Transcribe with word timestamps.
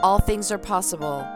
all 0.00 0.20
things 0.20 0.52
are 0.52 0.58
possible 0.58 1.26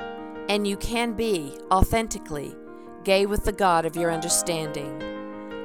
and 0.48 0.66
you 0.66 0.76
can 0.76 1.14
be 1.14 1.56
authentically 1.72 2.54
gay 3.02 3.26
with 3.26 3.44
the 3.44 3.52
God 3.52 3.84
of 3.84 3.96
your 3.96 4.12
understanding. 4.12 5.02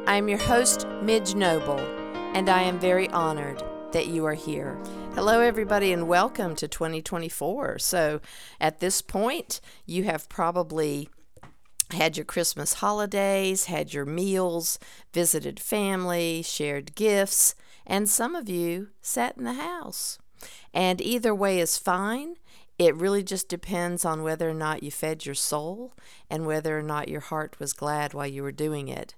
I 0.07 0.15
am 0.15 0.27
your 0.27 0.39
host, 0.39 0.87
Midge 1.03 1.35
Noble, 1.35 1.79
and 2.33 2.49
I 2.49 2.63
am 2.63 2.79
very 2.79 3.07
honored 3.09 3.61
that 3.91 4.07
you 4.07 4.25
are 4.25 4.33
here. 4.33 4.79
Hello, 5.13 5.41
everybody, 5.41 5.91
and 5.91 6.07
welcome 6.07 6.55
to 6.55 6.67
2024. 6.67 7.77
So, 7.77 8.19
at 8.59 8.79
this 8.79 9.03
point, 9.03 9.61
you 9.85 10.05
have 10.05 10.27
probably 10.29 11.07
had 11.91 12.17
your 12.17 12.25
Christmas 12.25 12.75
holidays, 12.75 13.65
had 13.65 13.93
your 13.93 14.05
meals, 14.05 14.79
visited 15.13 15.59
family, 15.59 16.41
shared 16.41 16.95
gifts, 16.95 17.53
and 17.85 18.09
some 18.09 18.35
of 18.35 18.49
you 18.49 18.89
sat 19.01 19.37
in 19.37 19.43
the 19.43 19.53
house. 19.53 20.17
And 20.73 21.01
either 21.01 21.33
way 21.33 21.59
is 21.59 21.77
fine. 21.77 22.35
It 22.77 22.95
really 22.95 23.23
just 23.23 23.49
depends 23.49 24.05
on 24.05 24.23
whether 24.23 24.49
or 24.49 24.53
not 24.53 24.83
you 24.83 24.91
fed 24.91 25.25
your 25.25 25.35
soul 25.35 25.93
and 26.29 26.45
whether 26.45 26.77
or 26.77 26.83
not 26.83 27.09
your 27.09 27.21
heart 27.21 27.59
was 27.59 27.73
glad 27.73 28.13
while 28.13 28.27
you 28.27 28.43
were 28.43 28.51
doing 28.51 28.87
it. 28.87 29.15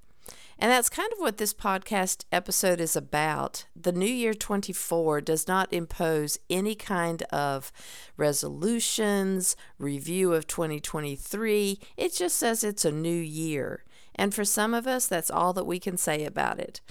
And 0.61 0.71
that's 0.71 0.89
kind 0.89 1.11
of 1.13 1.19
what 1.19 1.37
this 1.37 1.53
podcast 1.53 2.25
episode 2.33 2.81
is 2.81 2.95
about. 2.95 3.65
The 3.75 3.93
New 3.93 4.05
Year 4.05 4.33
24 4.33 5.21
does 5.21 5.47
not 5.47 5.71
impose 5.71 6.37
any 6.49 6.75
kind 6.75 7.23
of 7.23 7.71
resolutions, 8.17 9.55
review 9.77 10.33
of 10.33 10.47
2023. 10.47 11.79
It 11.95 12.13
just 12.13 12.35
says 12.35 12.63
it's 12.63 12.83
a 12.83 12.91
new 12.91 13.09
year. 13.09 13.85
And 14.15 14.35
for 14.35 14.43
some 14.43 14.73
of 14.73 14.85
us, 14.85 15.07
that's 15.07 15.31
all 15.31 15.53
that 15.53 15.63
we 15.63 15.79
can 15.79 15.95
say 15.95 16.25
about 16.25 16.59
it. 16.59 16.81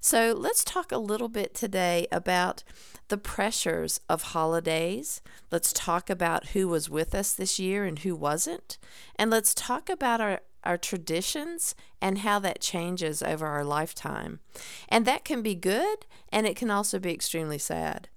So 0.00 0.34
let's 0.34 0.64
talk 0.64 0.90
a 0.90 0.96
little 0.96 1.28
bit 1.28 1.52
today 1.52 2.06
about 2.10 2.64
the 3.08 3.18
pressures 3.18 4.00
of 4.08 4.22
holidays. 4.22 5.20
Let's 5.50 5.72
talk 5.72 6.10
about 6.10 6.48
who 6.48 6.68
was 6.68 6.90
with 6.90 7.14
us 7.14 7.32
this 7.32 7.58
year 7.58 7.84
and 7.84 7.98
who 7.98 8.14
wasn't. 8.14 8.78
And 9.16 9.30
let's 9.30 9.54
talk 9.54 9.88
about 9.88 10.20
our, 10.20 10.40
our 10.64 10.78
traditions 10.78 11.74
and 12.00 12.18
how 12.18 12.38
that 12.40 12.60
changes 12.60 13.22
over 13.22 13.46
our 13.46 13.64
lifetime. 13.64 14.40
And 14.88 15.04
that 15.06 15.24
can 15.24 15.42
be 15.42 15.54
good 15.54 16.06
and 16.30 16.46
it 16.46 16.56
can 16.56 16.70
also 16.70 16.98
be 16.98 17.12
extremely 17.12 17.58
sad. 17.58 18.08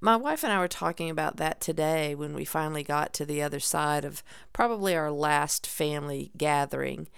My 0.00 0.14
wife 0.14 0.44
and 0.44 0.52
I 0.52 0.60
were 0.60 0.68
talking 0.68 1.10
about 1.10 1.38
that 1.38 1.60
today 1.60 2.14
when 2.14 2.32
we 2.34 2.44
finally 2.44 2.84
got 2.84 3.12
to 3.14 3.26
the 3.26 3.42
other 3.42 3.58
side 3.58 4.04
of 4.04 4.22
probably 4.52 4.94
our 4.94 5.10
last 5.10 5.66
family 5.66 6.30
gathering. 6.36 7.08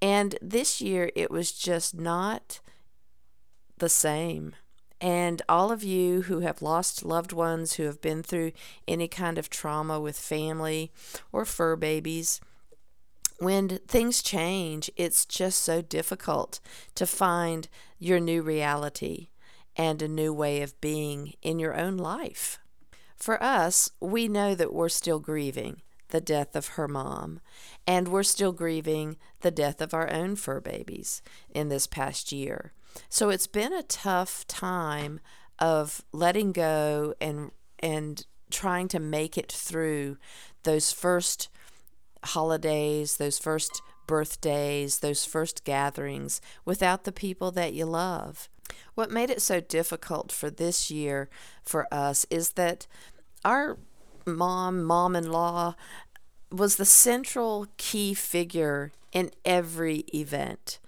And 0.00 0.38
this 0.40 0.80
year 0.80 1.10
it 1.14 1.30
was 1.30 1.52
just 1.52 1.94
not 1.94 2.60
the 3.76 3.90
same. 3.90 4.54
And 5.00 5.40
all 5.48 5.72
of 5.72 5.82
you 5.82 6.22
who 6.22 6.40
have 6.40 6.60
lost 6.60 7.04
loved 7.04 7.32
ones, 7.32 7.74
who 7.74 7.84
have 7.84 8.02
been 8.02 8.22
through 8.22 8.52
any 8.86 9.08
kind 9.08 9.38
of 9.38 9.48
trauma 9.48 9.98
with 9.98 10.18
family 10.18 10.92
or 11.32 11.44
fur 11.44 11.74
babies, 11.76 12.40
when 13.38 13.78
things 13.88 14.22
change, 14.22 14.90
it's 14.96 15.24
just 15.24 15.62
so 15.62 15.80
difficult 15.80 16.60
to 16.94 17.06
find 17.06 17.68
your 17.98 18.20
new 18.20 18.42
reality 18.42 19.28
and 19.74 20.02
a 20.02 20.08
new 20.08 20.32
way 20.32 20.60
of 20.60 20.78
being 20.82 21.32
in 21.40 21.58
your 21.58 21.74
own 21.74 21.96
life. 21.96 22.58
For 23.16 23.42
us, 23.42 23.90
we 24.00 24.28
know 24.28 24.54
that 24.54 24.74
we're 24.74 24.90
still 24.90 25.20
grieving 25.20 25.80
the 26.08 26.20
death 26.20 26.54
of 26.54 26.68
her 26.68 26.88
mom, 26.88 27.40
and 27.86 28.08
we're 28.08 28.22
still 28.22 28.52
grieving 28.52 29.16
the 29.40 29.50
death 29.50 29.80
of 29.80 29.94
our 29.94 30.10
own 30.10 30.36
fur 30.36 30.60
babies 30.60 31.22
in 31.54 31.70
this 31.70 31.86
past 31.86 32.32
year. 32.32 32.74
So 33.08 33.30
it's 33.30 33.46
been 33.46 33.72
a 33.72 33.82
tough 33.82 34.46
time 34.46 35.20
of 35.58 36.02
letting 36.12 36.52
go 36.52 37.14
and 37.20 37.50
and 37.78 38.24
trying 38.50 38.88
to 38.88 38.98
make 38.98 39.38
it 39.38 39.50
through 39.50 40.16
those 40.64 40.92
first 40.92 41.48
holidays, 42.24 43.16
those 43.16 43.38
first 43.38 43.80
birthdays, 44.06 44.98
those 44.98 45.24
first 45.24 45.64
gatherings 45.64 46.40
without 46.64 47.04
the 47.04 47.12
people 47.12 47.50
that 47.52 47.72
you 47.72 47.86
love. 47.86 48.48
What 48.94 49.10
made 49.10 49.30
it 49.30 49.40
so 49.40 49.60
difficult 49.60 50.32
for 50.32 50.50
this 50.50 50.90
year 50.90 51.28
for 51.64 51.86
us 51.92 52.26
is 52.28 52.50
that 52.52 52.86
our 53.44 53.78
mom, 54.26 54.82
mom 54.82 55.16
in 55.16 55.30
law, 55.30 55.74
was 56.50 56.76
the 56.76 56.84
central 56.84 57.66
key 57.76 58.14
figure 58.14 58.92
in 59.12 59.30
every 59.44 59.98
event. 60.14 60.80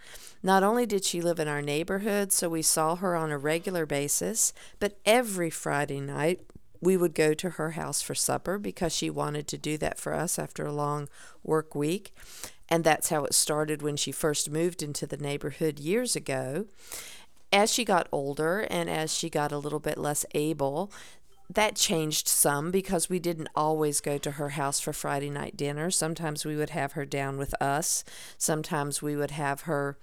Not 0.42 0.62
only 0.62 0.86
did 0.86 1.04
she 1.04 1.20
live 1.20 1.38
in 1.38 1.46
our 1.46 1.62
neighborhood, 1.62 2.32
so 2.32 2.48
we 2.48 2.62
saw 2.62 2.96
her 2.96 3.14
on 3.14 3.30
a 3.30 3.38
regular 3.38 3.86
basis, 3.86 4.52
but 4.80 4.98
every 5.06 5.50
Friday 5.50 6.00
night 6.00 6.40
we 6.80 6.96
would 6.96 7.14
go 7.14 7.32
to 7.32 7.50
her 7.50 7.70
house 7.70 8.02
for 8.02 8.14
supper 8.14 8.58
because 8.58 8.92
she 8.92 9.08
wanted 9.08 9.46
to 9.46 9.56
do 9.56 9.78
that 9.78 10.00
for 10.00 10.12
us 10.12 10.38
after 10.38 10.66
a 10.66 10.72
long 10.72 11.08
work 11.44 11.76
week. 11.76 12.12
And 12.68 12.82
that's 12.82 13.10
how 13.10 13.24
it 13.24 13.34
started 13.34 13.82
when 13.82 13.96
she 13.96 14.10
first 14.10 14.50
moved 14.50 14.82
into 14.82 15.06
the 15.06 15.16
neighborhood 15.16 15.78
years 15.78 16.16
ago. 16.16 16.66
As 17.52 17.72
she 17.72 17.84
got 17.84 18.08
older 18.10 18.66
and 18.68 18.90
as 18.90 19.14
she 19.14 19.30
got 19.30 19.52
a 19.52 19.58
little 19.58 19.78
bit 19.78 19.98
less 19.98 20.24
able, 20.34 20.90
that 21.54 21.76
changed 21.76 22.28
some 22.28 22.70
because 22.70 23.10
we 23.10 23.18
didn't 23.18 23.48
always 23.54 24.00
go 24.00 24.18
to 24.18 24.32
her 24.32 24.50
house 24.50 24.80
for 24.80 24.92
Friday 24.92 25.30
night 25.30 25.56
dinner. 25.56 25.90
Sometimes 25.90 26.44
we 26.44 26.56
would 26.56 26.70
have 26.70 26.92
her 26.92 27.04
down 27.04 27.36
with 27.36 27.54
us. 27.60 28.04
Sometimes 28.38 29.02
we 29.02 29.16
would 29.16 29.32
have 29.32 29.62
her, 29.62 29.98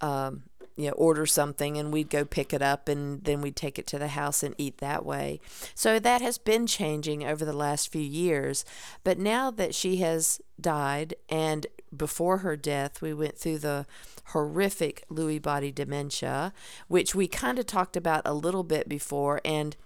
um, 0.00 0.44
you 0.76 0.86
know, 0.86 0.92
order 0.92 1.26
something 1.26 1.76
and 1.76 1.92
we'd 1.92 2.08
go 2.10 2.24
pick 2.24 2.52
it 2.52 2.62
up 2.62 2.88
and 2.88 3.24
then 3.24 3.40
we'd 3.40 3.56
take 3.56 3.78
it 3.78 3.86
to 3.88 3.98
the 3.98 4.08
house 4.08 4.42
and 4.42 4.54
eat 4.58 4.78
that 4.78 5.04
way. 5.04 5.40
So 5.74 5.98
that 5.98 6.22
has 6.22 6.38
been 6.38 6.66
changing 6.66 7.24
over 7.24 7.44
the 7.44 7.52
last 7.52 7.90
few 7.90 8.02
years. 8.02 8.64
But 9.04 9.18
now 9.18 9.50
that 9.50 9.74
she 9.74 9.96
has 9.96 10.40
died 10.60 11.14
and 11.28 11.66
before 11.94 12.38
her 12.38 12.56
death, 12.56 13.02
we 13.02 13.12
went 13.12 13.36
through 13.36 13.58
the 13.58 13.86
horrific 14.26 15.04
Lewy 15.10 15.40
body 15.42 15.72
dementia, 15.72 16.52
which 16.88 17.14
we 17.14 17.26
kind 17.28 17.58
of 17.58 17.66
talked 17.66 17.96
about 17.96 18.22
a 18.24 18.34
little 18.34 18.62
bit 18.62 18.88
before. 18.88 19.40
And 19.44 19.76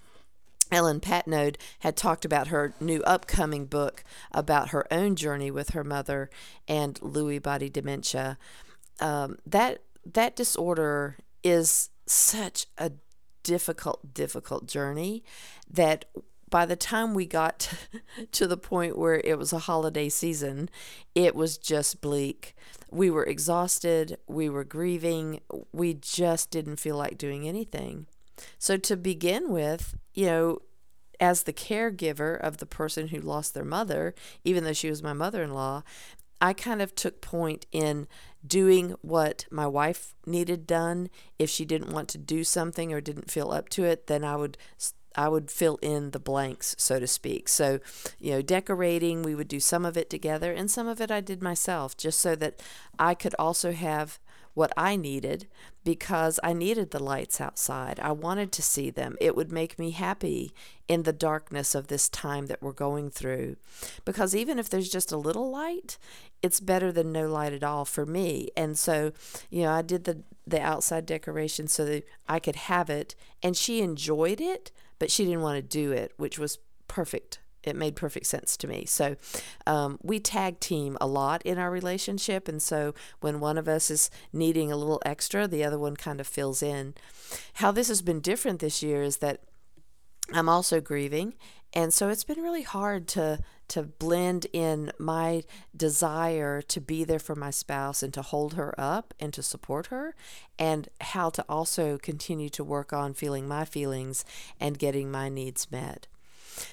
Ellen 0.72 1.00
Patnode 1.00 1.56
had 1.80 1.96
talked 1.96 2.24
about 2.24 2.48
her 2.48 2.74
new 2.80 3.02
upcoming 3.02 3.66
book 3.66 4.02
about 4.32 4.70
her 4.70 4.92
own 4.92 5.16
journey 5.16 5.50
with 5.50 5.70
her 5.70 5.84
mother 5.84 6.28
and 6.66 6.98
Lewy 7.00 7.42
body 7.42 7.68
dementia. 7.68 8.38
Um, 9.00 9.38
that 9.46 9.82
that 10.04 10.36
disorder 10.36 11.16
is 11.42 11.90
such 12.06 12.66
a 12.78 12.92
difficult, 13.42 14.12
difficult 14.14 14.66
journey 14.66 15.22
that 15.70 16.06
by 16.48 16.64
the 16.64 16.76
time 16.76 17.14
we 17.14 17.26
got 17.26 17.72
to 18.32 18.46
the 18.46 18.56
point 18.56 18.98
where 18.98 19.20
it 19.24 19.38
was 19.38 19.52
a 19.52 19.60
holiday 19.60 20.08
season, 20.08 20.68
it 21.14 21.34
was 21.34 21.58
just 21.58 22.00
bleak. 22.00 22.54
We 22.90 23.10
were 23.10 23.24
exhausted, 23.24 24.16
we 24.26 24.48
were 24.48 24.64
grieving, 24.64 25.40
we 25.72 25.94
just 25.94 26.50
didn't 26.50 26.76
feel 26.76 26.96
like 26.96 27.18
doing 27.18 27.48
anything. 27.48 28.06
So, 28.58 28.76
to 28.76 28.96
begin 28.96 29.50
with, 29.50 29.96
you 30.14 30.26
know, 30.26 30.58
as 31.20 31.44
the 31.44 31.52
caregiver 31.52 32.38
of 32.38 32.58
the 32.58 32.66
person 32.66 33.08
who 33.08 33.20
lost 33.20 33.54
their 33.54 33.64
mother, 33.64 34.14
even 34.44 34.64
though 34.64 34.72
she 34.72 34.90
was 34.90 35.02
my 35.02 35.12
mother 35.12 35.42
in 35.42 35.54
law, 35.54 35.82
I 36.40 36.52
kind 36.52 36.82
of 36.82 36.94
took 36.94 37.20
point 37.20 37.66
in 37.72 38.06
doing 38.46 38.94
what 39.00 39.46
my 39.50 39.66
wife 39.66 40.14
needed 40.26 40.66
done. 40.66 41.08
If 41.38 41.48
she 41.48 41.64
didn't 41.64 41.92
want 41.92 42.08
to 42.10 42.18
do 42.18 42.44
something 42.44 42.92
or 42.92 43.00
didn't 43.00 43.30
feel 43.30 43.50
up 43.50 43.68
to 43.70 43.84
it, 43.84 44.06
then 44.06 44.24
I 44.24 44.36
would 44.36 44.58
I 45.16 45.28
would 45.28 45.50
fill 45.50 45.78
in 45.80 46.10
the 46.10 46.18
blanks, 46.18 46.76
so 46.78 47.00
to 47.00 47.06
speak. 47.06 47.48
So, 47.48 47.80
you 48.18 48.32
know, 48.32 48.42
decorating, 48.42 49.22
we 49.22 49.34
would 49.34 49.48
do 49.48 49.60
some 49.60 49.86
of 49.86 49.96
it 49.96 50.10
together, 50.10 50.52
and 50.52 50.70
some 50.70 50.86
of 50.86 51.00
it 51.00 51.10
I 51.10 51.22
did 51.22 51.42
myself, 51.42 51.96
just 51.96 52.20
so 52.20 52.36
that 52.36 52.62
I 52.98 53.14
could 53.14 53.34
also 53.38 53.72
have 53.72 54.18
what 54.56 54.72
I 54.74 54.96
needed 54.96 55.46
because 55.84 56.40
I 56.42 56.54
needed 56.54 56.90
the 56.90 57.02
lights 57.02 57.42
outside. 57.42 58.00
I 58.00 58.12
wanted 58.12 58.52
to 58.52 58.62
see 58.62 58.88
them. 58.88 59.18
It 59.20 59.36
would 59.36 59.52
make 59.52 59.78
me 59.78 59.90
happy 59.90 60.54
in 60.88 61.02
the 61.02 61.12
darkness 61.12 61.74
of 61.74 61.88
this 61.88 62.08
time 62.08 62.46
that 62.46 62.62
we're 62.62 62.72
going 62.72 63.10
through. 63.10 63.56
Because 64.06 64.34
even 64.34 64.58
if 64.58 64.70
there's 64.70 64.88
just 64.88 65.12
a 65.12 65.18
little 65.18 65.50
light, 65.50 65.98
it's 66.42 66.58
better 66.58 66.90
than 66.90 67.12
no 67.12 67.28
light 67.28 67.52
at 67.52 67.62
all 67.62 67.84
for 67.84 68.06
me. 68.06 68.48
And 68.56 68.78
so, 68.78 69.12
you 69.50 69.62
know, 69.62 69.72
I 69.72 69.82
did 69.82 70.04
the 70.04 70.22
the 70.46 70.60
outside 70.60 71.04
decoration 71.04 71.68
so 71.68 71.84
that 71.84 72.04
I 72.26 72.38
could 72.38 72.56
have 72.56 72.88
it 72.88 73.14
and 73.42 73.54
she 73.54 73.82
enjoyed 73.82 74.40
it, 74.40 74.72
but 74.98 75.10
she 75.10 75.24
didn't 75.24 75.42
want 75.42 75.56
to 75.56 75.62
do 75.62 75.92
it, 75.92 76.12
which 76.16 76.38
was 76.38 76.58
perfect 76.88 77.40
it 77.66 77.76
made 77.76 77.96
perfect 77.96 78.26
sense 78.26 78.56
to 78.58 78.68
me. 78.68 78.84
So 78.86 79.16
um, 79.66 79.98
we 80.02 80.20
tag 80.20 80.60
team 80.60 80.96
a 81.00 81.06
lot 81.06 81.42
in 81.42 81.58
our 81.58 81.70
relationship, 81.70 82.48
and 82.48 82.62
so 82.62 82.94
when 83.20 83.40
one 83.40 83.58
of 83.58 83.68
us 83.68 83.90
is 83.90 84.10
needing 84.32 84.70
a 84.70 84.76
little 84.76 85.02
extra, 85.04 85.46
the 85.46 85.64
other 85.64 85.78
one 85.78 85.96
kind 85.96 86.20
of 86.20 86.26
fills 86.26 86.62
in. 86.62 86.94
How 87.54 87.72
this 87.72 87.88
has 87.88 88.02
been 88.02 88.20
different 88.20 88.60
this 88.60 88.82
year 88.82 89.02
is 89.02 89.18
that 89.18 89.40
I'm 90.32 90.48
also 90.48 90.80
grieving, 90.80 91.34
and 91.72 91.92
so 91.92 92.08
it's 92.08 92.24
been 92.24 92.42
really 92.42 92.62
hard 92.62 93.06
to 93.08 93.40
to 93.68 93.82
blend 93.82 94.46
in 94.52 94.92
my 94.98 95.42
desire 95.76 96.62
to 96.62 96.80
be 96.80 97.04
there 97.04 97.18
for 97.18 97.34
my 97.34 97.50
spouse 97.50 98.02
and 98.02 98.14
to 98.14 98.22
hold 98.22 98.54
her 98.54 98.74
up 98.78 99.12
and 99.18 99.32
to 99.34 99.42
support 99.42 99.86
her 99.86 100.14
and 100.58 100.88
how 101.00 101.30
to 101.30 101.44
also 101.48 101.98
continue 101.98 102.48
to 102.48 102.62
work 102.62 102.92
on 102.92 103.12
feeling 103.12 103.48
my 103.48 103.64
feelings 103.64 104.24
and 104.60 104.78
getting 104.78 105.10
my 105.10 105.28
needs 105.28 105.70
met. 105.70 106.06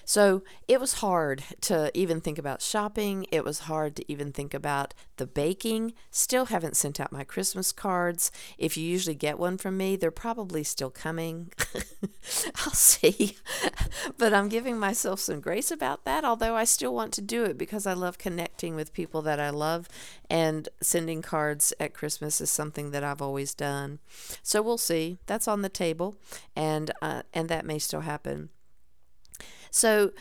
So 0.05 0.43
it 0.67 0.79
was 0.79 0.95
hard 0.95 1.43
to 1.61 1.91
even 1.93 2.21
think 2.21 2.37
about 2.37 2.61
shopping. 2.61 3.25
It 3.31 3.43
was 3.43 3.59
hard 3.59 3.95
to 3.97 4.11
even 4.11 4.31
think 4.31 4.53
about 4.53 4.93
the 5.17 5.27
baking. 5.27 5.93
Still 6.11 6.45
haven't 6.45 6.77
sent 6.77 6.99
out 6.99 7.11
my 7.11 7.23
Christmas 7.23 7.71
cards. 7.71 8.31
If 8.57 8.77
you 8.77 8.83
usually 8.85 9.15
get 9.15 9.39
one 9.39 9.57
from 9.57 9.77
me, 9.77 9.95
they're 9.95 10.11
probably 10.11 10.63
still 10.63 10.89
coming. 10.89 11.51
I'll 12.55 12.73
see. 12.73 13.37
but 14.17 14.33
I'm 14.33 14.49
giving 14.49 14.77
myself 14.79 15.19
some 15.19 15.39
grace 15.39 15.71
about 15.71 16.05
that, 16.05 16.23
although 16.23 16.55
I 16.55 16.63
still 16.63 16.93
want 16.93 17.13
to 17.13 17.21
do 17.21 17.43
it 17.43 17.57
because 17.57 17.85
I 17.85 17.93
love 17.93 18.17
connecting 18.17 18.75
with 18.75 18.93
people 18.93 19.21
that 19.23 19.39
I 19.39 19.49
love. 19.49 19.87
And 20.29 20.69
sending 20.81 21.21
cards 21.21 21.73
at 21.79 21.93
Christmas 21.93 22.41
is 22.41 22.49
something 22.49 22.91
that 22.91 23.03
I've 23.03 23.21
always 23.21 23.53
done. 23.53 23.99
So 24.41 24.61
we'll 24.61 24.77
see. 24.77 25.19
That's 25.25 25.47
on 25.47 25.61
the 25.61 25.69
table, 25.69 26.15
and 26.55 26.91
uh, 27.01 27.23
and 27.33 27.49
that 27.49 27.65
may 27.65 27.79
still 27.79 28.01
happen. 28.01 28.49
So 29.73 30.11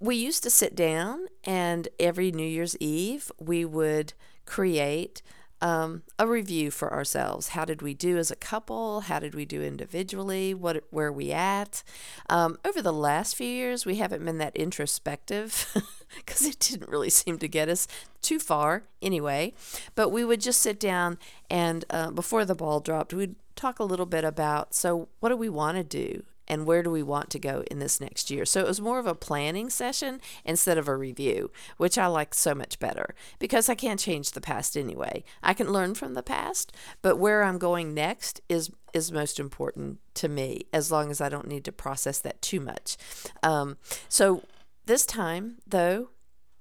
we 0.00 0.16
used 0.16 0.42
to 0.42 0.50
sit 0.50 0.74
down, 0.74 1.26
and 1.44 1.86
every 2.00 2.32
New 2.32 2.46
Year's 2.46 2.76
Eve, 2.78 3.30
we 3.38 3.64
would 3.64 4.12
create 4.44 5.22
um, 5.62 6.02
a 6.18 6.26
review 6.26 6.72
for 6.72 6.92
ourselves. 6.92 7.50
How 7.50 7.64
did 7.64 7.80
we 7.80 7.94
do 7.94 8.18
as 8.18 8.32
a 8.32 8.36
couple? 8.36 9.02
How 9.02 9.20
did 9.20 9.36
we 9.36 9.44
do 9.44 9.62
individually? 9.62 10.52
What 10.52 10.82
where 10.90 11.06
are 11.06 11.12
we 11.12 11.30
at? 11.30 11.84
Um, 12.28 12.58
over 12.64 12.82
the 12.82 12.92
last 12.92 13.36
few 13.36 13.46
years, 13.46 13.86
we 13.86 13.96
haven't 13.96 14.24
been 14.24 14.38
that 14.38 14.56
introspective 14.56 15.72
because 16.16 16.44
it 16.44 16.58
didn't 16.58 16.90
really 16.90 17.10
seem 17.10 17.38
to 17.38 17.46
get 17.46 17.68
us 17.68 17.86
too 18.20 18.40
far 18.40 18.82
anyway. 19.00 19.54
But 19.94 20.08
we 20.08 20.24
would 20.24 20.40
just 20.40 20.60
sit 20.60 20.80
down 20.80 21.18
and 21.48 21.84
uh, 21.90 22.10
before 22.10 22.44
the 22.44 22.56
ball 22.56 22.80
dropped, 22.80 23.14
we'd 23.14 23.36
talk 23.54 23.78
a 23.78 23.84
little 23.84 24.06
bit 24.06 24.24
about 24.24 24.74
so 24.74 25.08
what 25.20 25.28
do 25.28 25.36
we 25.36 25.48
want 25.48 25.76
to 25.76 25.84
do 25.84 26.24
and 26.48 26.66
where 26.66 26.82
do 26.82 26.90
we 26.90 27.02
want 27.02 27.30
to 27.30 27.38
go 27.38 27.62
in 27.70 27.78
this 27.78 28.00
next 28.00 28.30
year. 28.30 28.44
So 28.44 28.60
it 28.60 28.66
was 28.66 28.80
more 28.80 28.98
of 28.98 29.06
a 29.06 29.14
planning 29.14 29.70
session 29.70 30.20
instead 30.44 30.78
of 30.78 30.88
a 30.88 30.96
review, 30.96 31.50
which 31.76 31.98
I 31.98 32.06
like 32.06 32.34
so 32.34 32.54
much 32.54 32.78
better 32.78 33.14
because 33.38 33.68
I 33.68 33.74
can't 33.74 34.00
change 34.00 34.32
the 34.32 34.40
past 34.40 34.76
anyway. 34.76 35.22
I 35.42 35.54
can 35.54 35.72
learn 35.72 35.94
from 35.94 36.14
the 36.14 36.22
past, 36.22 36.72
but 37.02 37.16
where 37.16 37.44
I'm 37.44 37.58
going 37.58 37.94
next 37.94 38.40
is 38.48 38.70
is 38.94 39.12
most 39.12 39.38
important 39.38 39.98
to 40.14 40.28
me 40.28 40.62
as 40.72 40.90
long 40.90 41.10
as 41.10 41.20
I 41.20 41.28
don't 41.28 41.46
need 41.46 41.64
to 41.66 41.72
process 41.72 42.18
that 42.20 42.40
too 42.40 42.58
much. 42.58 42.96
Um, 43.42 43.76
so 44.08 44.42
this 44.86 45.04
time, 45.04 45.58
though, 45.66 46.08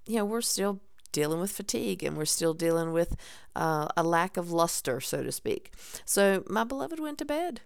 you 0.05 0.17
know, 0.17 0.25
we're 0.25 0.41
still 0.41 0.81
dealing 1.13 1.39
with 1.39 1.51
fatigue 1.51 2.03
and 2.03 2.17
we're 2.17 2.25
still 2.25 2.53
dealing 2.53 2.91
with 2.91 3.15
uh, 3.55 3.87
a 3.95 4.03
lack 4.03 4.37
of 4.37 4.51
luster, 4.51 4.99
so 4.99 5.23
to 5.23 5.31
speak. 5.31 5.71
So 6.05 6.43
my 6.47 6.63
beloved 6.63 6.99
went 6.99 7.17
to 7.19 7.25
bed 7.25 7.61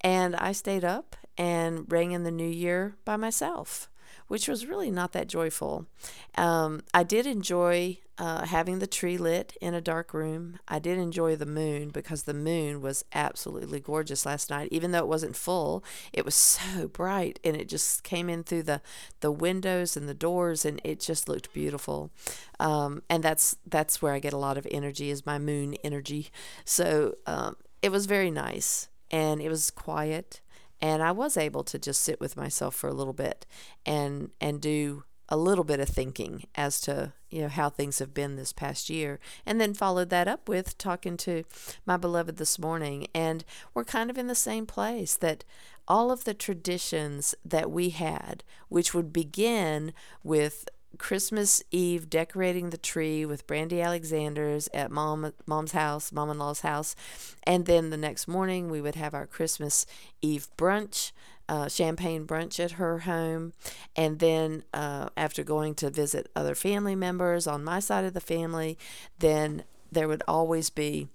and 0.00 0.34
I 0.34 0.52
stayed 0.52 0.84
up 0.84 1.16
and 1.38 1.90
rang 1.90 2.12
in 2.12 2.24
the 2.24 2.30
new 2.30 2.48
year 2.48 2.96
by 3.04 3.16
myself, 3.16 3.88
which 4.26 4.48
was 4.48 4.66
really 4.66 4.90
not 4.90 5.12
that 5.12 5.28
joyful. 5.28 5.86
Um, 6.34 6.82
I 6.92 7.04
did 7.04 7.26
enjoy 7.26 7.98
uh, 8.18 8.44
having 8.46 8.80
the 8.80 8.86
tree 8.88 9.16
lit 9.16 9.56
in 9.60 9.74
a 9.74 9.80
dark 9.80 10.12
room. 10.12 10.58
I 10.66 10.80
did 10.80 10.98
enjoy 10.98 11.36
the 11.36 11.46
moon 11.46 11.90
because 11.90 12.24
the 12.24 12.34
moon 12.34 12.80
was 12.80 13.04
absolutely 13.14 13.78
gorgeous 13.78 14.26
last 14.26 14.50
night. 14.50 14.68
Even 14.72 14.90
though 14.90 14.98
it 14.98 15.06
wasn't 15.08 15.36
full, 15.36 15.84
it 16.12 16.24
was 16.24 16.34
so 16.34 16.88
bright 16.88 17.38
and 17.44 17.56
it 17.56 17.68
just 17.68 18.02
came 18.02 18.28
in 18.28 18.42
through 18.42 18.64
the, 18.64 18.82
the 19.20 19.30
windows 19.30 19.96
and 19.96 20.08
the 20.08 20.14
doors 20.14 20.64
and 20.64 20.80
it 20.82 20.98
just 20.98 21.28
looked 21.28 21.52
beautiful. 21.52 22.10
Um, 22.58 23.02
and 23.08 23.22
that's 23.22 23.56
that's 23.64 24.02
where 24.02 24.14
I 24.14 24.18
get 24.18 24.32
a 24.32 24.38
lot 24.38 24.58
of 24.58 24.66
energy 24.70 25.10
is 25.10 25.24
my 25.24 25.38
moon 25.38 25.74
energy. 25.84 26.30
So 26.64 27.14
um, 27.26 27.56
it 27.82 27.92
was 27.92 28.06
very 28.06 28.32
nice 28.32 28.88
and 29.12 29.40
it 29.40 29.48
was 29.48 29.70
quiet 29.70 30.40
and 30.80 31.02
I 31.02 31.12
was 31.12 31.36
able 31.36 31.64
to 31.64 31.78
just 31.78 32.02
sit 32.02 32.20
with 32.20 32.36
myself 32.36 32.74
for 32.74 32.88
a 32.88 32.94
little 32.94 33.12
bit 33.12 33.46
and 33.84 34.30
and 34.40 34.60
do 34.60 35.04
a 35.28 35.36
little 35.36 35.64
bit 35.64 35.80
of 35.80 35.88
thinking 35.88 36.44
as 36.54 36.80
to 36.80 37.12
you 37.30 37.42
know 37.42 37.48
how 37.48 37.68
things 37.68 37.98
have 37.98 38.14
been 38.14 38.36
this 38.36 38.52
past 38.52 38.88
year 38.88 39.20
and 39.44 39.60
then 39.60 39.74
followed 39.74 40.10
that 40.10 40.28
up 40.28 40.48
with 40.48 40.78
talking 40.78 41.16
to 41.16 41.44
my 41.84 41.96
beloved 41.96 42.36
this 42.36 42.58
morning 42.58 43.06
and 43.14 43.44
we're 43.74 43.84
kind 43.84 44.08
of 44.08 44.16
in 44.16 44.26
the 44.26 44.34
same 44.34 44.64
place 44.64 45.14
that 45.14 45.44
all 45.86 46.10
of 46.10 46.24
the 46.24 46.34
traditions 46.34 47.34
that 47.44 47.70
we 47.70 47.90
had 47.90 48.42
which 48.68 48.94
would 48.94 49.12
begin 49.12 49.92
with 50.22 50.68
Christmas 50.96 51.62
Eve 51.70 52.08
decorating 52.08 52.70
the 52.70 52.78
tree 52.78 53.26
with 53.26 53.46
Brandy 53.46 53.80
Alexander's 53.80 54.68
at 54.72 54.90
mom 54.90 55.32
mom's 55.46 55.72
house, 55.72 56.10
mom-in-law's 56.10 56.60
house, 56.60 56.96
and 57.44 57.66
then 57.66 57.90
the 57.90 57.96
next 57.96 58.26
morning 58.26 58.70
we 58.70 58.80
would 58.80 58.94
have 58.94 59.14
our 59.14 59.26
Christmas 59.26 59.84
Eve 60.22 60.48
brunch, 60.56 61.12
uh, 61.48 61.68
champagne 61.68 62.26
brunch 62.26 62.58
at 62.58 62.72
her 62.72 63.00
home, 63.00 63.52
and 63.94 64.18
then 64.18 64.64
uh, 64.72 65.08
after 65.16 65.44
going 65.44 65.74
to 65.76 65.90
visit 65.90 66.30
other 66.34 66.54
family 66.54 66.96
members 66.96 67.46
on 67.46 67.62
my 67.62 67.80
side 67.80 68.04
of 68.04 68.14
the 68.14 68.20
family, 68.20 68.78
then 69.18 69.64
there 69.92 70.08
would 70.08 70.22
always 70.26 70.70
be 70.70 71.08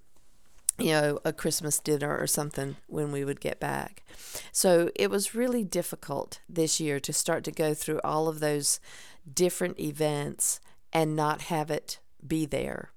you 0.79 0.91
know, 0.91 1.19
a 1.23 1.31
Christmas 1.31 1.77
dinner 1.77 2.17
or 2.17 2.25
something 2.25 2.75
when 2.87 3.11
we 3.11 3.23
would 3.23 3.39
get 3.39 3.59
back. 3.59 4.03
So 4.51 4.89
it 4.95 5.09
was 5.09 5.35
really 5.35 5.63
difficult 5.63 6.39
this 6.49 6.79
year 6.79 6.99
to 7.01 7.13
start 7.13 7.43
to 7.43 7.51
go 7.51 7.73
through 7.73 8.01
all 8.03 8.27
of 8.27 8.39
those 8.39 8.79
different 9.31 9.79
events 9.79 10.59
and 10.91 11.15
not 11.15 11.43
have 11.43 11.71
it 11.71 11.99
be 12.25 12.45
there. 12.45 12.91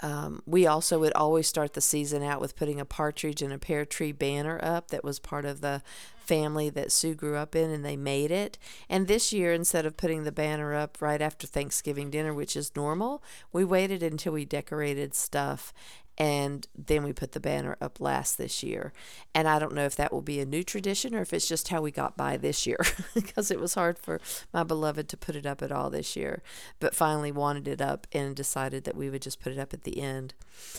Um, 0.00 0.42
we 0.44 0.66
also 0.66 0.98
would 0.98 1.12
always 1.12 1.46
start 1.46 1.74
the 1.74 1.80
season 1.80 2.22
out 2.22 2.40
with 2.40 2.56
putting 2.56 2.80
a 2.80 2.84
partridge 2.84 3.40
and 3.42 3.52
a 3.52 3.58
pear 3.58 3.84
tree 3.84 4.12
banner 4.12 4.58
up 4.62 4.88
that 4.88 5.04
was 5.04 5.20
part 5.20 5.44
of 5.44 5.60
the 5.60 5.82
family 6.16 6.68
that 6.70 6.90
Sue 6.90 7.14
grew 7.14 7.36
up 7.36 7.54
in, 7.54 7.70
and 7.70 7.84
they 7.84 7.96
made 7.96 8.30
it. 8.30 8.58
And 8.88 9.06
this 9.06 9.32
year, 9.32 9.52
instead 9.52 9.86
of 9.86 9.96
putting 9.96 10.24
the 10.24 10.32
banner 10.32 10.74
up 10.74 11.00
right 11.00 11.22
after 11.22 11.46
Thanksgiving 11.46 12.10
dinner, 12.10 12.34
which 12.34 12.56
is 12.56 12.74
normal, 12.74 13.22
we 13.52 13.64
waited 13.64 14.02
until 14.02 14.32
we 14.32 14.44
decorated 14.44 15.14
stuff 15.14 15.72
and 16.16 16.66
then 16.76 17.02
we 17.02 17.12
put 17.12 17.32
the 17.32 17.40
banner 17.40 17.76
up 17.80 18.00
last 18.00 18.38
this 18.38 18.62
year. 18.62 18.92
And 19.34 19.48
I 19.48 19.58
don't 19.58 19.74
know 19.74 19.84
if 19.84 19.96
that 19.96 20.12
will 20.12 20.22
be 20.22 20.40
a 20.40 20.46
new 20.46 20.62
tradition 20.62 21.14
or 21.14 21.22
if 21.22 21.32
it's 21.32 21.48
just 21.48 21.68
how 21.68 21.82
we 21.82 21.90
got 21.90 22.16
by 22.16 22.36
this 22.36 22.66
year 22.66 22.78
because 23.14 23.50
it 23.50 23.58
was 23.58 23.74
hard 23.74 23.98
for 23.98 24.20
my 24.52 24.62
beloved 24.62 25.08
to 25.08 25.16
put 25.16 25.34
it 25.34 25.46
up 25.46 25.60
at 25.60 25.72
all 25.72 25.90
this 25.90 26.14
year, 26.14 26.42
but 26.78 26.94
finally 26.94 27.32
wanted 27.32 27.66
it 27.66 27.80
up 27.80 28.06
and 28.12 28.36
decided 28.36 28.84
that 28.84 28.96
we 28.96 29.10
would 29.10 29.22
just 29.22 29.40
put 29.40 29.52
it 29.52 29.58
up 29.58 29.74
at 29.74 29.82
the 29.82 30.00
end. 30.00 30.34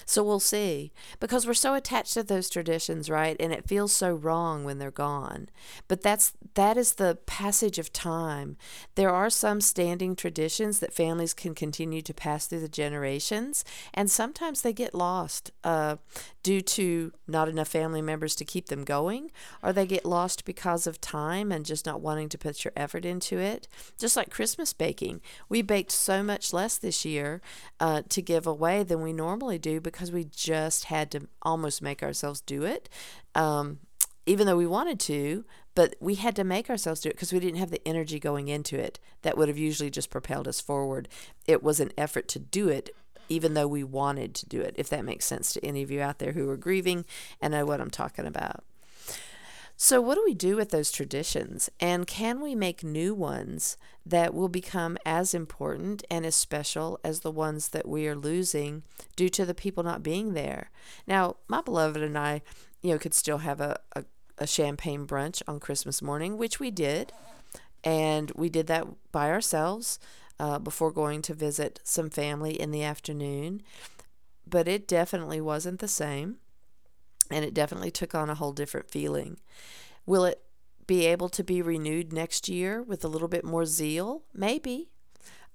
So 0.05 0.23
we'll 0.23 0.39
see 0.39 0.93
because 1.19 1.45
we're 1.45 1.53
so 1.53 1.73
attached 1.73 2.13
to 2.13 2.23
those 2.23 2.49
traditions, 2.49 3.09
right? 3.09 3.35
And 3.39 3.51
it 3.51 3.67
feels 3.67 3.91
so 3.91 4.13
wrong 4.13 4.63
when 4.63 4.79
they're 4.79 4.89
gone. 4.91 5.49
But 5.89 6.01
that's 6.01 6.33
that 6.53 6.77
is 6.77 6.93
the 6.93 7.17
passage 7.25 7.77
of 7.77 7.91
time. 7.91 8.55
There 8.95 9.09
are 9.09 9.29
some 9.29 9.59
standing 9.59 10.15
traditions 10.15 10.79
that 10.79 10.93
families 10.93 11.33
can 11.33 11.55
continue 11.55 12.01
to 12.03 12.13
pass 12.13 12.47
through 12.47 12.61
the 12.61 12.69
generations, 12.69 13.65
and 13.93 14.09
sometimes 14.09 14.61
they 14.61 14.71
get 14.71 14.95
lost 14.95 15.24
lost 15.25 15.51
uh, 15.63 15.95
due 16.43 16.61
to 16.61 17.11
not 17.27 17.49
enough 17.49 17.67
family 17.67 18.01
members 18.01 18.35
to 18.35 18.45
keep 18.45 18.67
them 18.67 18.83
going, 18.83 19.31
or 19.63 19.73
they 19.73 19.87
get 19.87 20.05
lost 20.05 20.45
because 20.45 20.85
of 20.85 21.01
time 21.01 21.51
and 21.51 21.65
just 21.65 21.85
not 21.85 21.99
wanting 21.99 22.29
to 22.29 22.37
put 22.37 22.63
your 22.63 22.71
effort 22.75 23.05
into 23.05 23.39
it. 23.39 23.67
Just 23.97 24.15
like 24.15 24.29
Christmas 24.29 24.71
baking, 24.71 25.21
we 25.49 25.63
baked 25.63 25.91
so 25.91 26.21
much 26.21 26.53
less 26.53 26.77
this 26.77 27.05
year 27.05 27.41
uh, 27.79 28.03
to 28.09 28.21
give 28.21 28.45
away 28.45 28.83
than 28.83 29.01
we 29.01 29.13
normally 29.13 29.57
do 29.57 29.81
because 29.81 30.11
we 30.11 30.25
just 30.25 30.85
had 30.85 31.09
to 31.11 31.27
almost 31.41 31.81
make 31.81 32.03
ourselves 32.03 32.41
do 32.41 32.63
it. 32.63 32.87
Um, 33.33 33.79
even 34.27 34.45
though 34.45 34.57
we 34.57 34.67
wanted 34.67 34.99
to, 34.99 35.43
but 35.75 35.95
we 35.99 36.15
had 36.15 36.35
to 36.35 36.43
make 36.43 36.69
ourselves 36.69 37.01
do 37.01 37.09
it 37.09 37.13
because 37.13 37.33
we 37.33 37.39
didn't 37.39 37.59
have 37.59 37.69
the 37.69 37.85
energy 37.87 38.19
going 38.19 38.47
into 38.47 38.79
it 38.79 38.99
that 39.23 39.37
would 39.37 39.47
have 39.47 39.57
usually 39.57 39.89
just 39.89 40.09
propelled 40.09 40.47
us 40.47 40.61
forward. 40.61 41.07
It 41.47 41.61
was 41.61 41.79
an 41.79 41.91
effort 41.97 42.27
to 42.29 42.39
do 42.39 42.69
it 42.69 42.89
even 43.29 43.53
though 43.53 43.67
we 43.67 43.83
wanted 43.83 44.33
to 44.35 44.47
do 44.47 44.61
it, 44.61 44.75
if 44.77 44.89
that 44.89 45.05
makes 45.05 45.25
sense 45.25 45.53
to 45.53 45.65
any 45.65 45.81
of 45.83 45.91
you 45.91 46.01
out 46.01 46.19
there 46.19 46.33
who 46.33 46.49
are 46.49 46.57
grieving 46.57 47.05
and 47.41 47.51
know 47.51 47.65
what 47.65 47.81
I'm 47.81 47.89
talking 47.89 48.25
about. 48.25 48.63
So, 49.77 49.99
what 49.99 50.15
do 50.15 50.23
we 50.25 50.33
do 50.33 50.55
with 50.55 50.69
those 50.69 50.89
traditions? 50.89 51.69
And 51.81 52.07
can 52.07 52.39
we 52.39 52.55
make 52.55 52.81
new 52.81 53.13
ones 53.13 53.75
that 54.05 54.33
will 54.33 54.47
become 54.47 54.97
as 55.05 55.33
important 55.33 56.03
and 56.09 56.25
as 56.25 56.33
special 56.33 56.97
as 57.03 57.19
the 57.19 57.31
ones 57.31 57.69
that 57.69 57.85
we 57.85 58.07
are 58.07 58.15
losing 58.15 58.83
due 59.17 59.27
to 59.29 59.45
the 59.45 59.53
people 59.53 59.83
not 59.83 60.01
being 60.01 60.33
there? 60.33 60.71
Now, 61.05 61.35
my 61.49 61.61
beloved 61.61 62.01
and 62.01 62.17
I, 62.17 62.41
you 62.81 62.91
know, 62.93 62.97
could 62.97 63.13
still 63.13 63.39
have 63.39 63.59
a, 63.59 63.77
a, 63.97 64.05
a 64.37 64.47
champagne 64.47 65.05
brunch 65.05 65.41
on 65.45 65.59
Christmas 65.59 66.01
morning, 66.01 66.37
which 66.37 66.57
we 66.57 66.71
did 66.71 67.11
And 67.85 68.31
we 68.35 68.49
did 68.49 68.67
that 68.67 68.87
by 69.11 69.29
ourselves 69.29 69.99
uh, 70.39 70.59
before 70.59 70.91
going 70.91 71.21
to 71.23 71.33
visit 71.33 71.79
some 71.83 72.09
family 72.09 72.59
in 72.59 72.71
the 72.71 72.83
afternoon. 72.83 73.61
But 74.47 74.67
it 74.67 74.87
definitely 74.87 75.41
wasn't 75.41 75.79
the 75.79 75.87
same. 75.87 76.37
And 77.31 77.43
it 77.43 77.53
definitely 77.53 77.91
took 77.91 78.13
on 78.13 78.29
a 78.29 78.35
whole 78.35 78.53
different 78.53 78.91
feeling. 78.91 79.37
Will 80.05 80.25
it 80.25 80.41
be 80.85 81.05
able 81.05 81.29
to 81.29 81.43
be 81.43 81.61
renewed 81.61 82.13
next 82.13 82.47
year 82.47 82.83
with 82.83 83.03
a 83.03 83.07
little 83.07 83.27
bit 83.27 83.43
more 83.43 83.65
zeal? 83.65 84.23
Maybe. 84.33 84.89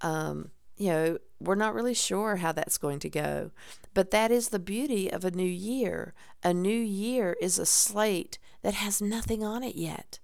Um, 0.01 0.51
you 0.77 0.89
know, 0.89 1.19
we're 1.39 1.55
not 1.55 1.75
really 1.75 1.95
sure 1.95 2.37
how 2.37 2.53
that's 2.53 2.79
going 2.79 3.01
to 3.01 3.11
go. 3.11 3.51
But 3.93 4.11
that 4.13 4.31
is 4.31 4.49
the 4.49 4.59
beauty 4.59 5.13
of 5.13 5.25
a 5.25 5.31
new 5.31 5.43
year. 5.43 6.15
A 6.43 6.55
new 6.55 6.71
year 6.71 7.37
is 7.41 7.59
a 7.59 7.67
slate 7.67 8.39
that 8.63 8.75
has 8.75 9.03
nothing 9.03 9.45
on 9.45 9.63
it 9.63 9.77
yet. 9.77 10.20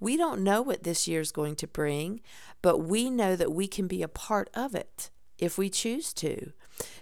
We 0.00 0.16
don't 0.16 0.42
know 0.42 0.62
what 0.62 0.82
this 0.82 1.06
year 1.06 1.20
is 1.20 1.30
going 1.30 1.56
to 1.56 1.66
bring, 1.66 2.20
but 2.62 2.78
we 2.78 3.10
know 3.10 3.36
that 3.36 3.52
we 3.52 3.68
can 3.68 3.86
be 3.86 4.02
a 4.02 4.08
part 4.08 4.50
of 4.54 4.74
it 4.74 5.10
if 5.38 5.58
we 5.58 5.68
choose 5.70 6.12
to. 6.14 6.52